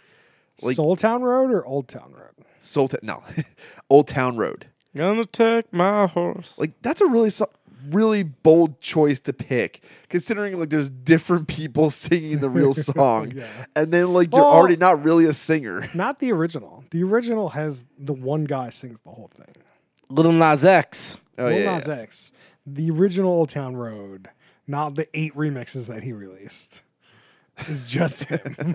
[0.62, 2.46] Like- Soul Town Road or Old Town Road?
[2.62, 3.24] Soul Ta- no,
[3.90, 4.68] Old Town Road.
[4.96, 6.58] Gonna take my horse.
[6.58, 7.50] Like that's a really so-
[7.90, 13.46] really bold choice to pick, considering like there's different people singing the real song, Yeah.
[13.76, 15.90] and then like you're Well- already not really a singer.
[15.96, 16.84] Not the original.
[16.92, 19.56] The original has the one guy sings the whole thing.
[20.10, 21.18] Little Nas X.
[21.38, 21.94] Oh Lil yeah, Nas yeah.
[21.96, 22.32] X.
[22.66, 24.30] The original Old Town Road,
[24.68, 26.82] not the eight remixes that he released.
[27.68, 28.74] Is just him.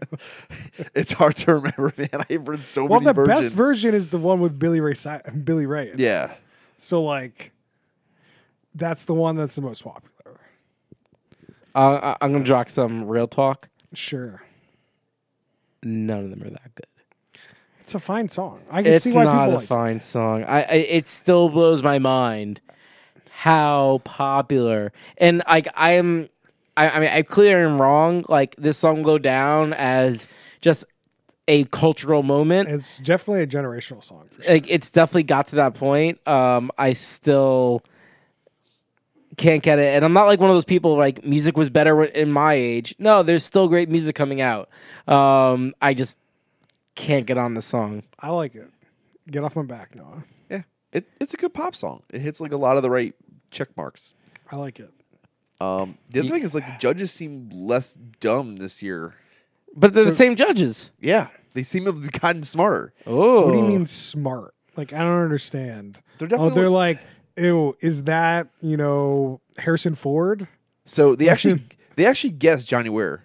[0.94, 2.08] it's hard to remember, man.
[2.28, 3.40] I've heard so well, many the versions.
[3.40, 4.92] best version is the one with Billy Ray.
[4.92, 5.94] Si- Billy Ray.
[5.96, 6.34] Yeah,
[6.76, 7.52] So like,
[8.74, 10.10] that's the one that's the most popular.
[11.74, 13.68] Uh, I'm gonna drop some real talk.
[13.92, 14.42] Sure,
[15.82, 16.86] None of them are that good.
[17.80, 18.62] it's a fine song.
[18.70, 19.64] I can It's see why not people a like.
[19.64, 19.66] it.
[19.66, 20.44] fine song.
[20.44, 22.60] I, I it still blows my mind
[23.30, 26.28] how popular and like I am.
[26.76, 28.24] I, I mean, I clearly am wrong.
[28.28, 30.26] Like this song will go down as
[30.60, 30.84] just
[31.46, 32.68] a cultural moment.
[32.68, 34.26] It's definitely a generational song.
[34.32, 34.54] For sure.
[34.54, 36.26] like it's definitely got to that point.
[36.26, 37.82] Um, I still
[39.36, 42.04] can't get it, and I'm not like one of those people like music was better
[42.04, 42.94] in my age.
[42.98, 44.68] No, there's still great music coming out.
[45.08, 46.18] Um, I just
[46.94, 48.02] can't get on the song.
[48.20, 48.70] I like it.
[49.30, 50.24] Get off my back, Noah.
[50.50, 50.62] yeah.
[50.92, 52.02] It, it's a good pop song.
[52.10, 53.14] It hits like a lot of the right
[53.50, 54.12] check marks.
[54.52, 54.90] I like it.
[55.60, 59.14] Um, the other thing is like the judges seem less dumb this year.
[59.74, 60.90] But they're the same judges.
[61.00, 62.92] Yeah, they seem to have gotten smarter.
[63.06, 64.54] Oh, What do you mean smart?
[64.76, 66.00] Like I don't understand.
[66.18, 66.52] They're definitely.
[66.52, 67.00] oh, they're like,
[67.36, 70.48] ew, is that you know Harrison Ford?
[70.84, 71.62] So they actually
[71.96, 73.24] they actually guessed Johnny Weir,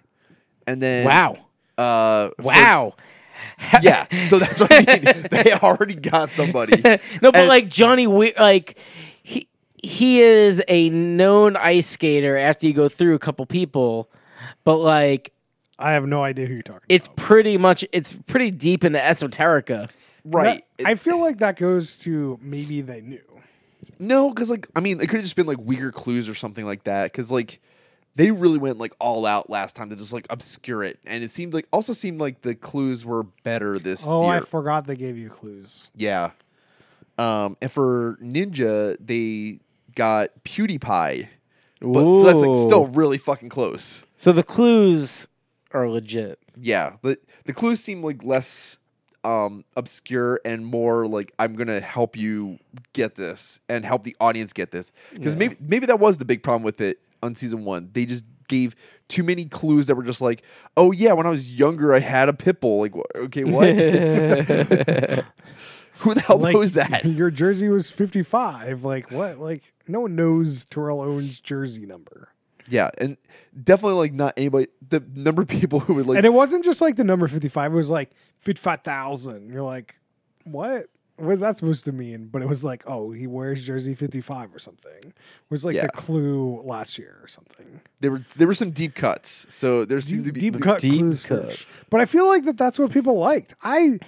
[0.66, 1.38] and then Wow,
[1.78, 2.94] uh, for- wow.
[3.82, 4.06] yeah.
[4.24, 5.26] So that's what I mean.
[5.30, 6.76] they already got somebody.
[6.82, 8.78] no, but And- like Johnny, we like
[9.22, 9.48] he
[9.82, 12.36] he is a known ice skater.
[12.36, 14.10] After you go through a couple people,
[14.64, 15.32] but like
[15.78, 17.16] I have no idea who you're talking it's about.
[17.16, 19.88] pretty much it's pretty deep into esoterica.
[20.24, 20.64] right?
[20.78, 23.20] That- I feel like that goes to maybe they knew.
[23.98, 26.64] No, because like I mean, it could have just been like weird clues or something
[26.64, 27.04] like that.
[27.12, 27.60] Because like
[28.16, 31.30] they really went like all out last time to just like obscure it, and it
[31.30, 34.36] seemed like also seemed like the clues were better this Oh, year.
[34.36, 35.90] I forgot they gave you clues.
[35.94, 36.30] yeah.
[37.18, 39.60] Um, and for Ninja, they
[39.94, 41.28] got PewDiePie,
[41.82, 44.04] but so that's like still really fucking close.
[44.16, 45.28] So the clues
[45.72, 46.38] are legit.
[46.60, 48.78] yeah the the clues seem like less
[49.24, 52.58] um obscure and more like i'm gonna help you
[52.94, 56.42] get this and help the audience get this because maybe maybe that was the big
[56.42, 58.74] problem with it on season one they just gave
[59.08, 60.42] too many clues that were just like
[60.76, 63.66] oh yeah when i was younger i had a pit bull like okay what
[66.00, 68.84] who the hell Like, knows that your jersey was 55.
[68.84, 69.38] Like what?
[69.38, 72.30] Like no one knows Terrell Owens' jersey number.
[72.70, 73.16] Yeah and
[73.62, 76.80] definitely like not anybody the number of people who would like And it wasn't just
[76.80, 77.72] like the number 55.
[77.72, 79.50] It was like 55,000.
[79.50, 79.96] You're like,
[80.44, 80.86] what?
[81.16, 82.28] What is that supposed to mean?
[82.32, 84.92] But it was like, oh, he wears jersey 55 or something.
[85.04, 85.14] It
[85.50, 85.82] was like Yeah.
[85.82, 87.82] the clue last year or something.
[88.00, 90.98] there were there were some deep cuts so there seemed to be deep cut Deep
[91.00, 91.66] clues cut.
[91.90, 93.54] But I feel like that that's what people liked.
[93.62, 93.98] I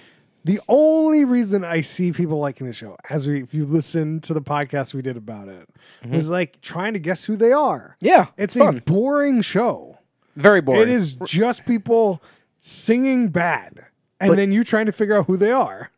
[0.43, 4.33] the only reason I see people liking the show, as we if you listen to
[4.33, 5.69] the podcast we did about it,
[6.03, 6.13] mm-hmm.
[6.13, 7.95] was like trying to guess who they are.
[8.01, 8.77] Yeah, It's fun.
[8.77, 9.99] a boring show.
[10.35, 10.83] Very boring.
[10.83, 12.21] It is just people
[12.59, 13.85] singing bad.
[14.19, 15.91] And But- then you trying to figure out who they are.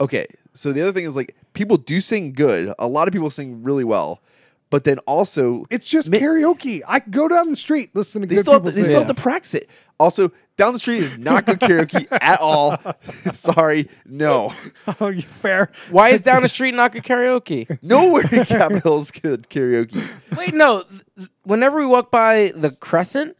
[0.00, 2.74] Okay, so the other thing is like people do sing good.
[2.78, 4.20] A lot of people sing really well,
[4.68, 6.82] but then also It's just Ma- karaoke.
[6.88, 8.92] I go down the street, listen to they good still have people to, they sing.
[8.92, 9.70] still have to practice it.
[10.00, 12.78] Also, down the street is not good karaoke at all.
[13.34, 14.54] Sorry, no,
[15.00, 15.70] Oh, you fair.
[15.90, 17.78] Why is down the street not good karaoke?
[17.82, 20.06] nowhere in Capitol is good karaoke.
[20.36, 20.82] Wait, no.
[20.82, 23.36] th- th- Whenever we walk by the Crescent,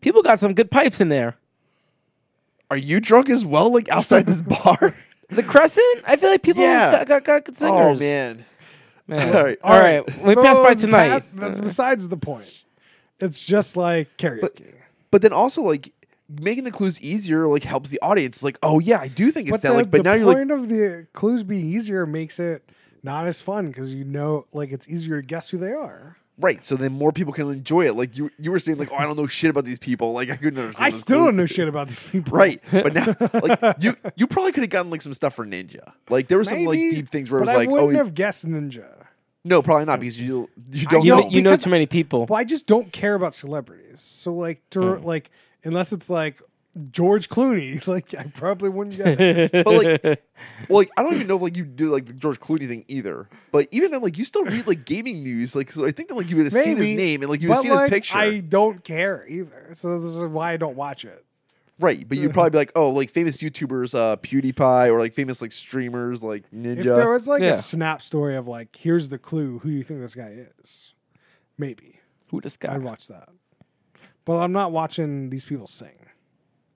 [0.00, 1.36] people got some good pipes in there.
[2.70, 3.72] Are you drunk as well?
[3.72, 4.94] Like outside this bar?
[5.30, 6.90] The Crescent, I feel like people Yeah.
[6.92, 7.96] got, got, got good oh, singers.
[7.96, 8.44] oh man.
[9.06, 9.34] Man.
[9.36, 9.58] All right.
[9.62, 10.22] All right.
[10.22, 11.08] We passed by tonight.
[11.08, 12.64] that- that's besides the point.
[13.20, 14.74] It's just like karaoke.
[15.10, 15.92] But then also like
[16.28, 18.42] making the clues easier like helps the audience.
[18.42, 19.68] Like, oh yeah, I do think it's but that.
[19.70, 22.68] the, Like, but the now you're like, point of the clues being easier makes it
[23.02, 26.16] not as fun because you know, like it's easier to guess who they are.
[26.38, 26.62] right.
[26.62, 27.94] So then more people can enjoy it.
[27.94, 30.12] Like you, you were saying, like, oh, I don't know shit about these people.
[30.12, 30.84] Like I couldn't understand.
[30.86, 31.24] I this still clue.
[31.26, 32.36] don't know shit about these people.
[32.36, 35.92] Right, but now, like you, you probably could have gotten like some stuff for Ninja.
[36.10, 37.74] Like there were some like Maybe, deep things where it but was like, I oh,
[37.74, 38.86] wouldn't you- have guessed Ninja.
[39.44, 41.20] no, probably not because you, you don't You, know.
[41.20, 42.26] know, you know because- too many people.
[42.26, 44.00] Well, I just don't care about celebrities.
[44.00, 45.04] So like, to, Hmm.
[45.06, 45.30] like
[45.68, 46.42] unless it's like
[46.90, 49.52] George Clooney, like I probably wouldn't get it.
[49.64, 50.02] but like,
[50.68, 52.84] well, like I don't even know if like you do like the George Clooney thing
[52.88, 53.28] either.
[53.52, 55.54] But even then, like you still read like gaming news.
[55.54, 57.40] Like so, I think that like you would have seen his Maybe, name and like
[57.42, 58.18] you would have but seen like, his picture.
[58.18, 59.70] I don't care either.
[59.74, 61.24] So this is why I don't watch it.
[61.80, 65.40] Right, but you'd probably be like, oh, like famous YouTubers, uh, PewDiePie, or like famous
[65.40, 66.78] like streamers, like Ninja.
[66.78, 67.50] If there was like Yeah.
[67.50, 70.92] a snap story of like, here's the clue, who do you think this guy is?
[71.56, 72.00] Maybe
[72.30, 72.74] Who this guy?
[72.74, 73.28] I'd watch that.
[74.28, 75.88] But I'm not watching these people sing.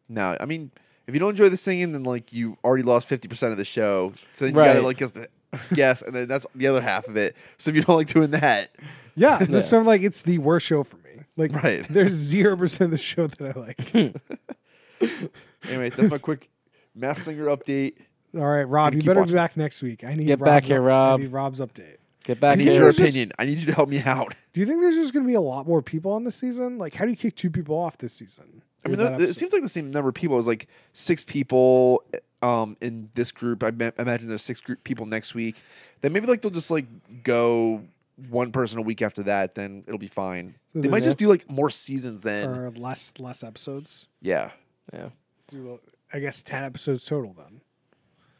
[0.09, 0.71] no, I mean,
[1.07, 3.65] if you don't enjoy the singing, then like you already lost fifty percent of the
[3.65, 4.15] show.
[4.33, 5.29] So then you gotta like guess, the,
[5.75, 7.37] guess, and then that's the other half of it.
[7.59, 8.75] So if you don't like doing that,
[9.17, 11.25] Yeah, this so I'm like it's the worst show for me.
[11.37, 11.87] Like, Right.
[11.91, 13.89] there's zero percent of the show that I like.
[13.91, 15.07] Hmm.
[15.69, 16.49] anyway, that's my quick
[16.95, 17.97] Masked Singer update.
[18.35, 19.33] All right, Rob, you better watching.
[19.35, 20.05] be back next week.
[20.05, 21.21] I need Get Rob's back here, up- Rob.
[21.21, 21.97] I need Rob's update.
[22.25, 23.33] Get I back need think your there's just- opinion.
[23.39, 24.35] I need you to help me out.
[24.53, 26.79] Do you think there's just going to be a lot more people on this season?
[26.79, 28.63] Like, how do you kick two people off this season?
[28.85, 30.35] I mean, Or there- it seems like the same number of people.
[30.35, 32.03] It was like six people
[32.43, 33.63] um, in this group.
[33.63, 35.63] I ma- imagine there's six group people next week.
[36.01, 36.87] Then maybe like they'll just like
[37.23, 37.83] go
[38.29, 39.55] one person a week after that.
[39.55, 40.55] Then it'll be fine.
[40.75, 42.49] So They might just do like more seasons then.
[42.49, 44.09] or less less episodes.
[44.21, 44.51] yeah,
[44.93, 45.11] Yeah.
[45.49, 45.79] Do
[46.13, 47.61] I guess ten episodes total then.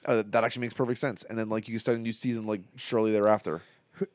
[0.05, 1.23] uh, that actually makes perfect sense.
[1.25, 3.63] And then like you can start a new season like shortly thereafter.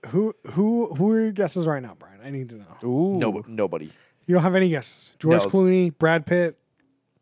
[0.08, 2.20] Who who who are your guesses right now, Brian?
[2.24, 2.78] I need to know.
[2.88, 3.14] Ooh.
[3.18, 3.92] No, nobody.
[4.26, 5.14] You don't have any guesses.
[5.20, 5.50] George No.
[5.50, 6.58] Clooney, Brad Pitt,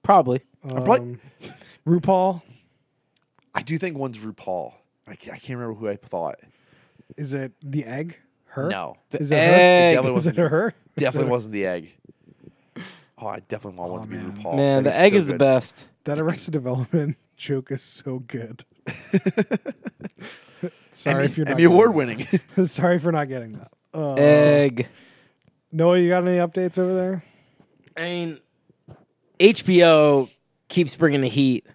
[0.02, 0.42] Probably.
[0.64, 1.18] um, probably-
[1.86, 2.42] RuPaul.
[3.54, 4.74] I do think one's RuPaul.
[5.08, 6.36] I can't, I can't remember who I thought.
[7.18, 8.18] Is it the egg?
[8.46, 8.70] Her?
[8.70, 9.42] No, Is it her?
[9.44, 9.96] egg.
[9.98, 10.68] definitely Is it wasn't- her?
[10.70, 11.94] Is definitely it- wasn't the egg.
[13.18, 14.32] Oh, I definitely want one Oh, to be man.
[14.32, 14.56] RuPaul.
[14.56, 15.40] Man, That'd the be egg so is the good.
[15.40, 15.88] best.
[16.06, 18.64] That Arrested Development joke is so good.
[20.92, 22.20] Sorry Emmy, if you're not Emmy getting award winning.
[22.66, 23.72] Sorry for not getting that.
[23.94, 24.88] Uh, Egg.
[25.72, 27.24] Noah, you got any updates over there?
[27.98, 28.40] I mean,
[29.40, 30.30] HBO
[30.68, 31.66] keeps bringing the heat.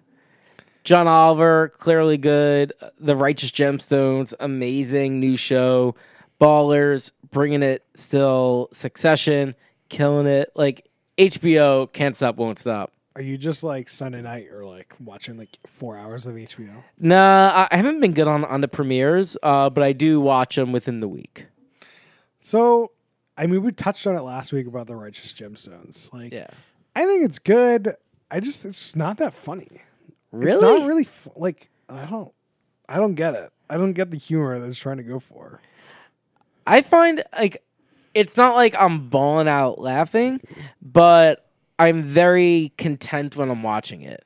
[0.83, 2.73] John Oliver, clearly good.
[2.99, 5.95] The Righteous Gemstones, amazing new show.
[6.39, 8.69] Ballers, bringing it still.
[8.73, 9.53] Succession,
[9.89, 10.51] killing it.
[10.55, 12.91] Like, HBO can't stop, won't stop.
[13.15, 16.83] Are you just like Sunday night or like watching like four hours of HBO?
[16.97, 20.71] Nah, I- haven't been good on, on the premieres, uh, but I do watch them
[20.71, 21.47] within the week.
[22.39, 22.91] So,
[23.37, 26.13] I mean, we touched on it last week about the Righteous Gemstones.
[26.13, 26.47] Like, Yeah.
[26.95, 27.95] I think it's good.
[28.29, 29.81] I just it's just not that funny.
[30.31, 30.53] Really?
[30.53, 32.33] It's not really like I don't
[32.87, 33.51] I don't get it.
[33.69, 35.61] I don't get the humor that it's trying to go for.
[36.67, 37.63] I find like
[38.13, 40.41] it's not like I'm bawling out laughing,
[40.81, 41.49] but
[41.81, 44.23] I'm very content when I'm watching it.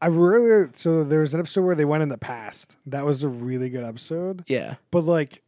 [0.00, 2.76] I really so there was an episode where they went in the past.
[2.86, 4.44] That was a really good episode.
[4.46, 4.74] Yeah.
[4.90, 5.42] But like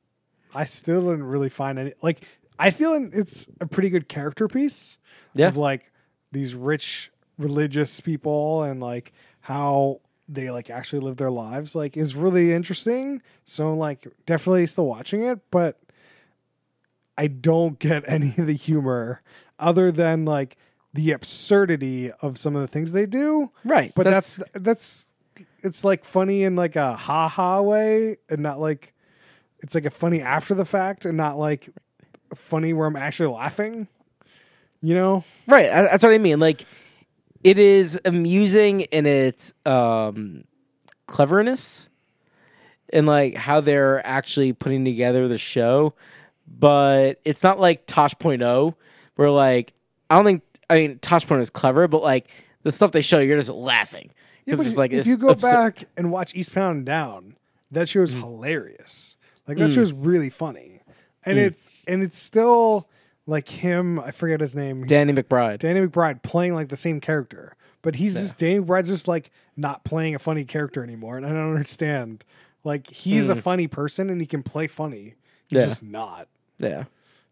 [0.55, 2.20] I still didn't really find any like
[2.59, 4.97] I feel it's a pretty good character piece
[5.34, 5.49] Yeah.
[5.49, 5.93] of like
[6.32, 12.14] these rich religious people and like how they like actually live their lives like is
[12.14, 13.20] really interesting.
[13.45, 15.78] So like definitely still watching it, but
[17.18, 19.20] I don't get any of the humor
[19.59, 20.57] other than like
[20.93, 23.51] the absurdity of some of the things they do.
[23.65, 23.93] Right.
[23.95, 25.13] But that's that's
[25.63, 28.95] it's like funny in like a ha ha way and not like
[29.61, 31.69] it's like a funny after the fact and not like
[32.35, 33.89] funny where I'm actually laughing.
[34.83, 35.25] You know?
[35.47, 35.69] right.
[35.69, 36.39] That's what I mean.
[36.39, 36.65] Like
[37.43, 40.45] it is amusing in its um
[41.07, 41.89] cleverness
[42.91, 45.95] and like how they're actually putting together the show,
[46.47, 48.75] but it's not like Tosh.0
[49.17, 49.73] where like
[50.09, 52.29] I don't think I mean Tosh.0 is clever, but like
[52.62, 54.11] the stuff they show you're just laughing.
[54.45, 57.37] Yeah, but it's like if it's you go absurd- back and watch Eastbound and Down,
[57.73, 58.21] that show show's mm.
[58.21, 59.17] hilarious.
[59.49, 60.81] Like that show show's really funny,
[61.25, 61.43] and mm.
[61.43, 62.89] it's and it's still
[63.27, 63.99] like him.
[63.99, 64.83] I forget his name.
[64.83, 65.59] He's Danny McBride.
[65.59, 69.85] Danny McBride playing like the same character, but he's just Danny McBride's just like not
[69.85, 72.25] playing a funny character anymore, and I don't understand.
[72.67, 75.14] Like he's a funny person and he can play funny.
[75.47, 75.67] He's Yeah.
[75.67, 76.29] just not.
[76.59, 76.85] yeah.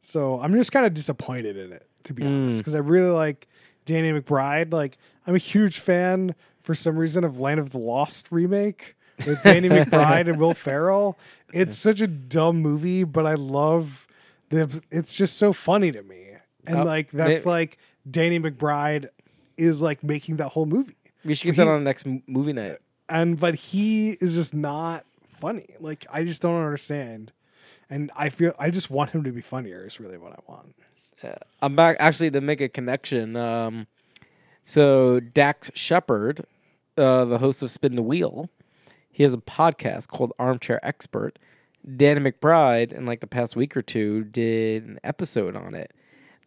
[0.04, 2.28] So I'm just kind of disappointed in it, to be hmm.
[2.28, 3.48] honest, because I really like
[3.86, 4.72] Danny McBride.
[4.72, 8.96] Like I'm a huge fan for some reason of Land of the Lost remake
[9.26, 11.18] with Danny McBride and Will Ferrell.
[11.52, 14.06] It's such a dumb movie, but I love
[14.50, 14.82] the.
[14.90, 16.32] It's just so funny to me,
[16.66, 17.78] and Oh, like that's may- like
[18.08, 19.08] Danny McBride
[19.56, 22.78] is like making that whole movie, We should get that on the next movie night.
[23.08, 25.06] and but he is just not
[25.40, 25.66] funny.
[25.80, 27.32] Like I just don't understand.
[27.90, 29.86] And I feel I just want him to be funnier.
[29.86, 30.74] Is really what I want.
[31.22, 31.36] Yeah.
[31.62, 33.36] I'm back actually to make a connection.
[33.36, 33.86] Um,
[34.62, 36.44] so Dax Shepard,
[36.96, 38.50] uh, the host of Spin the Wheel,
[39.10, 41.38] he has a podcast called Armchair Expert.
[41.96, 45.92] Danny McBride, in like the past week or two, did an episode on it.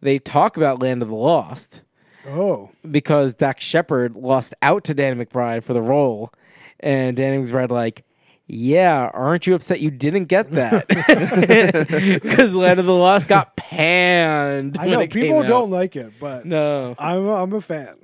[0.00, 1.82] They talk about Land of the Lost
[2.26, 6.32] Oh, because Dax Shepard lost out to Danny McBride for the role,
[6.80, 8.04] and Danny McBride like,
[8.48, 10.86] yeah, aren't you upset you didn't get that?
[12.22, 14.76] Because Land of the Lost got panned.
[14.78, 17.96] I know people don't like it, but No, I'm a, I'm a fan.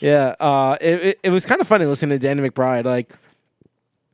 [0.00, 2.84] yeah, uh, it, it it was kind of funny listening to Danny McBride.
[2.84, 3.12] Like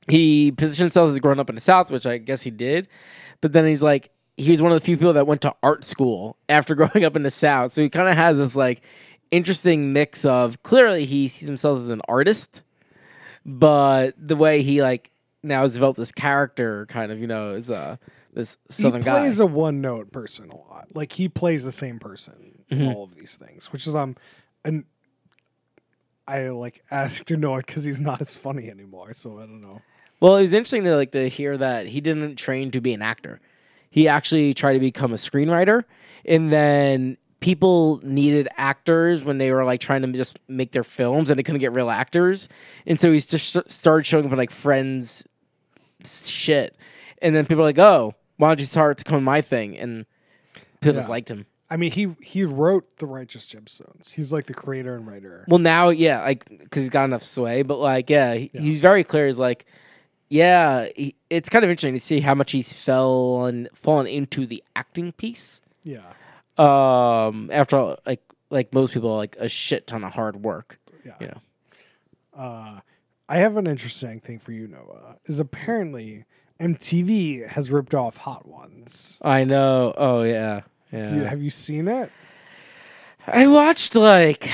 [0.08, 2.88] he positioned himself as growing up in the South, which I guess he did,
[3.40, 5.84] but then he's like he was one of the few people that went to art
[5.84, 7.72] school after growing up in the South.
[7.72, 8.82] So he kind of has this like
[9.30, 12.62] interesting mix of clearly he sees himself as an artist,
[13.46, 15.10] but the way he like
[15.42, 17.96] now has developed this character, kind of you know, is uh
[18.32, 19.20] this southern he guy.
[19.20, 20.88] plays a one note person a lot.
[20.94, 22.84] Like he plays the same person Mm-hmm.
[22.84, 24.16] in all of these things, which is um,
[24.64, 24.84] and
[26.26, 29.12] I like asked to know it because he's not as funny anymore.
[29.12, 29.82] So I don't know.
[30.20, 33.02] Well, it was interesting to like to hear that he didn't train to be an
[33.02, 33.40] actor.
[33.90, 35.84] He actually tried to become a screenwriter,
[36.24, 41.28] and then people needed actors when they were like trying to just make their films,
[41.28, 42.48] and they couldn't get real actors,
[42.86, 45.26] and so he just started showing up in like Friends
[46.06, 46.76] shit,
[47.20, 50.06] and then people are like, "Oh, why don't you start to come my thing?" And
[50.80, 51.46] people just liked him.
[51.70, 54.10] I mean, he he wrote the Righteous Gemstones.
[54.12, 55.44] He's like the creator and writer.
[55.48, 59.04] Well, now, yeah, like because he's got enough sway, but like, yeah, he, he's very
[59.04, 59.26] clear.
[59.26, 59.64] He's like,
[60.28, 64.44] yeah, he, it's kind of interesting to see how much he's fell and fallen into
[64.46, 65.60] the acting piece.
[65.84, 66.02] Yeah,
[66.58, 70.78] Um, after all, like like most people, like a shit ton of hard work.
[71.06, 71.14] yeah.
[71.20, 71.40] You know,
[72.34, 72.80] Uh,
[73.32, 75.16] I have an interesting thing for you, Noah.
[75.24, 76.26] Is apparently
[76.60, 79.18] MTV has ripped off Hot Ones.
[79.22, 79.94] I know.
[79.96, 80.60] Oh yeah,
[80.92, 81.14] yeah.
[81.14, 82.12] You, have you seen it?
[83.26, 84.50] I watched like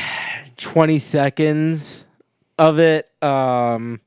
[0.59, 2.07] 20 seconds
[2.57, 3.11] of it.
[3.21, 4.01] Um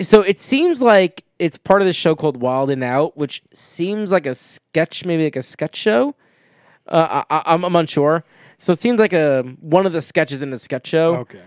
[0.00, 4.12] so it seems like it's part of the show called Wild 'N Out, which seems
[4.12, 6.14] like a sketch, maybe like a sketch show.
[6.86, 8.22] Uh, I, I, I'm, I'm unsure.
[8.56, 11.16] So it seems like a one of the sketches in the sketch show.
[11.16, 11.42] Okay,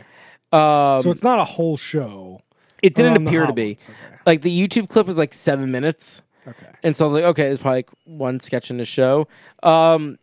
[0.51, 2.41] Um, so it's not a whole show.
[2.81, 3.77] it didn't appear to be.
[3.81, 3.93] Okay.
[4.25, 6.21] Like the YouTube clip was like seven minutes.
[6.47, 6.67] Okay.
[6.83, 9.27] And so I was like, okay, it's probably like one sketch in the show.
[9.63, 10.17] Um,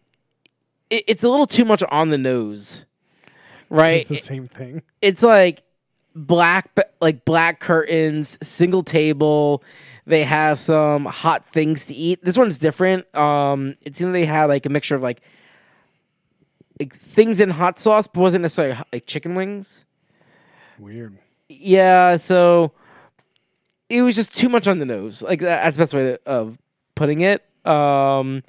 [0.90, 2.84] it, it's a little too much on the nose,
[3.70, 4.00] right?
[4.00, 4.82] It's the same thing.
[5.00, 5.62] it's like
[6.14, 9.62] black like black curtains single table
[10.04, 14.46] they have some hot things to eat this one's different um it seems they had
[14.46, 15.20] like a mixture of like,
[16.80, 19.84] like things in hot sauce but wasn't necessarily like chicken wings
[20.78, 21.18] Weird.
[21.48, 22.72] yeah so
[23.88, 25.22] it was just too much on the nose.
[25.22, 26.58] Like that's the best way to, of
[26.94, 27.42] putting it.
[27.64, 28.42] Um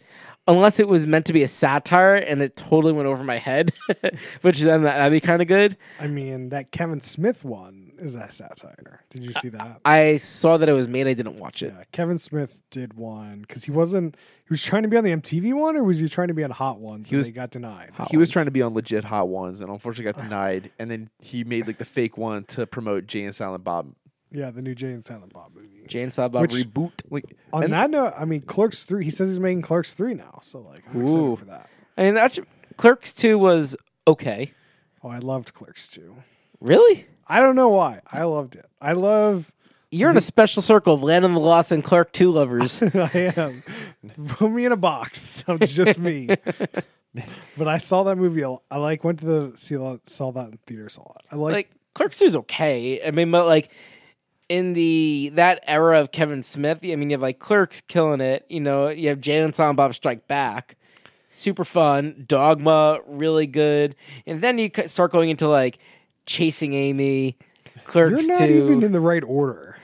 [0.47, 3.71] unless it was meant to be a satire and it totally went over my head
[4.41, 5.77] which then that'd be kind of good.
[5.99, 9.01] I mean, that Kevin Smith one is a satire.
[9.09, 9.81] Did you see that?
[9.85, 11.07] I saw that it was made.
[11.07, 11.73] I didn't watch it.
[11.77, 14.15] Yeah, Kevin Smith did one because he wasn't.
[14.15, 16.43] He was trying to be on the MTV one, or was he trying to be
[16.43, 17.09] on Hot Ones?
[17.09, 17.91] He and was- they got denied.
[18.09, 20.71] He was trying to be on legit Hot Ones, and unfortunately got denied.
[20.79, 23.93] And then he made like the fake one to promote Jay and Silent Bob.
[24.31, 25.67] Yeah, the new Jay and Silent Bob movie.
[25.87, 26.91] Jane Silent Which- reboot.
[27.09, 29.03] Like On and- that note, I mean, Clerks three.
[29.03, 31.03] He says he's making Clerks three now, so like, I'm Ooh.
[31.33, 31.69] excited for that.
[31.97, 32.39] I mean, that's
[32.77, 33.75] Clerks Two was
[34.07, 34.53] okay.
[35.03, 36.15] Oh, I loved Clerks two.
[36.59, 37.07] Really?
[37.30, 38.01] I don't know why.
[38.11, 38.65] I loved it.
[38.82, 39.51] I love.
[39.91, 42.82] You're in a special circle of Land of the Lost and Clerks Two lovers.
[42.93, 43.63] I am.
[44.27, 45.43] Put me in a box.
[45.47, 46.27] I'm just me.
[47.57, 48.43] but I saw that movie.
[48.43, 49.75] I like went to the see
[50.05, 51.23] saw that in theaters a lot.
[51.32, 51.53] I like.
[51.53, 53.05] like Clerks Two is okay.
[53.05, 53.69] I mean, but like
[54.47, 58.45] in the that era of Kevin Smith, I mean, you have like Clerks killing it.
[58.49, 60.77] You know, you have Jay and Silent Bob Strike Back,
[61.30, 62.25] super fun.
[62.27, 63.95] Dogma, really good.
[64.25, 65.80] And then you start going into like
[66.30, 67.38] Chasing Amy,
[67.86, 68.53] Clerks you're not Two.
[68.53, 69.77] even in the right order.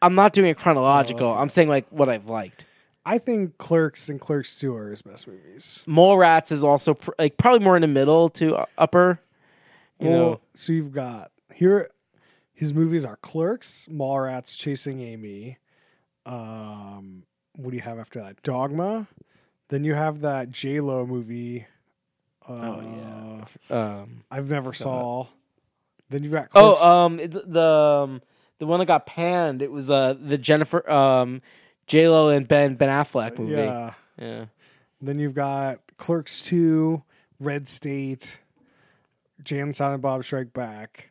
[0.00, 1.30] I'm not doing it chronological.
[1.32, 2.64] I'm saying like what I've liked.
[3.04, 5.82] I think Clerks and Clerks Two are his best movies.
[5.86, 9.20] Mallrats is also pr- like probably more in the middle to uh, upper.
[10.00, 11.90] You well, know, so you've got here.
[12.54, 15.58] His movies are Clerks, Mallrats, Chasing Amy.
[16.26, 17.24] Um,
[17.56, 18.42] what do you have after that?
[18.42, 19.06] Dogma.
[19.68, 21.66] Then you have that J Lo movie.
[22.48, 23.76] Uh, Oh, yeah.
[24.00, 25.26] um, I've never saw.
[26.10, 28.22] Then you've got oh, um, it, the um,
[28.58, 29.62] the one that got panned.
[29.62, 31.42] It was uh the Jennifer um,
[31.86, 33.52] J Lo and Ben Ben Affleck movie.
[33.52, 33.92] yeah.
[34.18, 34.44] yeah.
[35.00, 37.02] Then you've got Clerks Two,
[37.38, 38.40] Red State,
[39.50, 41.10] and Silent Bob Strike Back.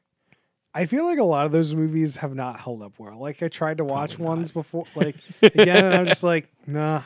[0.74, 3.18] I feel like a lot of those movies have not held up well.
[3.18, 7.02] Like I tried to watch Probably ones before, like again, and I'm just like, nah,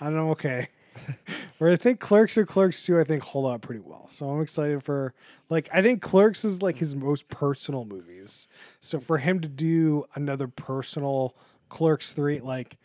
[0.00, 0.30] I don't know.
[0.30, 0.68] Okay,
[1.58, 4.06] where I think Clerks or Clerks Two, I think hold up pretty well.
[4.08, 5.14] So I'm excited for
[5.50, 8.48] like I think Clerks is like his most personal movies.
[8.80, 11.36] So for him to do another personal
[11.68, 12.76] Clerks Three, like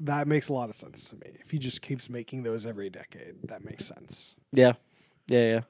[0.00, 1.32] that makes a lot of sense to me.
[1.40, 4.34] If he just keeps making those every decade, that makes sense.
[4.52, 4.72] Yeah.
[5.28, 5.44] Yeah.
[5.46, 5.60] Yeah.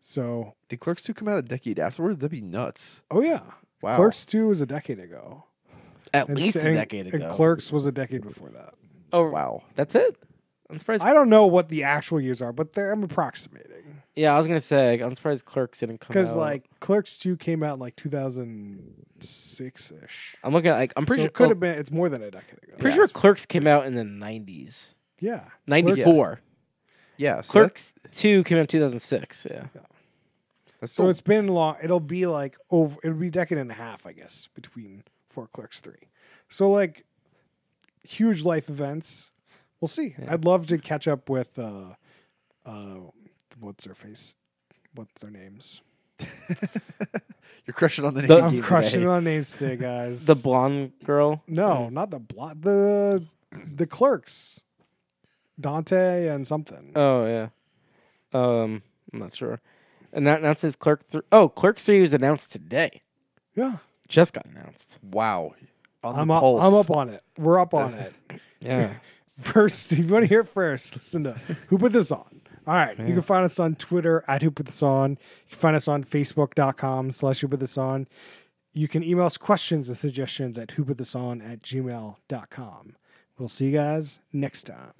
[0.00, 2.18] So, Did Clerks 2 come out a decade afterwards?
[2.18, 3.02] That'd be nuts.
[3.10, 3.42] oh yeah,
[3.82, 3.96] Wow.
[3.96, 5.44] Clerks Two was a decade ago.
[6.12, 7.30] At And least s- a and- decade and.
[7.30, 8.74] Clerks was a decade before that.
[9.12, 9.62] oh, Wow.
[9.76, 10.16] That's it.
[10.70, 11.04] I'm surprised.
[11.04, 14.48] I don't know what the actual years are, but they're, I'm approximating yeah, I was
[14.48, 16.14] gonna say I'm surprised Clerks didn't come out.
[16.14, 20.36] because like Clerks Two came out in like 2006 ish.
[20.42, 21.78] I'm looking at like I'm pretty so sure it could oh, have been.
[21.78, 22.72] It's more than a decade ago.
[22.78, 24.88] pretty Yeah, sure Clerks came out in the 90s.
[25.20, 26.40] Yeah, 94.
[27.16, 27.42] Yeah.
[27.42, 29.46] So Clerks 2 came out in 2006.
[29.48, 29.66] Yeah.
[29.72, 29.86] That,
[30.80, 31.76] that's So still it's been long.
[31.80, 32.96] It'll be like over.
[33.04, 36.08] It'll be a decade and a half, I guess, between four Clerks three.
[36.48, 37.04] So like
[38.02, 39.30] huge life events.
[39.80, 40.14] We'll see.
[40.26, 41.94] I'd love to catch up with uh,
[42.66, 42.96] uh,
[43.60, 44.36] what's her face?
[44.94, 45.82] What's their names?
[47.66, 49.06] you're crushing on the name The- I'm game crushing today.
[49.06, 50.26] on names today, guys.
[50.26, 51.42] The blonde girl.
[51.46, 52.60] no, not the blot.
[52.62, 54.60] The the clerks.
[55.60, 56.92] Dante and something.
[56.94, 57.48] Oh yeah.
[58.32, 59.60] Um, I'm not sure.
[60.12, 61.22] And that that says Clerk three.
[61.32, 63.02] Oh, Clerks three was announced today.
[63.54, 63.76] yeah,
[64.08, 64.98] Just got announced.
[65.02, 65.54] Wow.
[66.04, 66.40] On I'm the up.
[66.40, 66.62] pulse.
[66.64, 67.22] I'm up on it.
[67.36, 68.12] We're up on it.
[68.60, 68.94] Yeah.
[69.40, 71.32] First, if you want to hear it first, listen to
[71.68, 72.40] Who Put This On.
[72.66, 72.98] All right.
[72.98, 75.12] You can find us on Twitter at Who Put This On.
[75.12, 78.06] You can find us on Facebook.com slash Who Put This On.
[78.72, 82.96] You can email us questions and suggestions at Who Put This On at gmail.com.
[83.38, 84.92] We'll see you guys next time.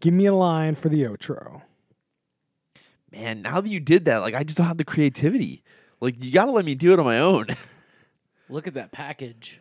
[0.00, 1.62] Give me a line for the outro.
[3.12, 5.62] Man, now that you did that, like I just don't have the creativity.
[6.00, 7.46] Like you got to let me do it on my own.
[8.48, 9.60] Look at that package.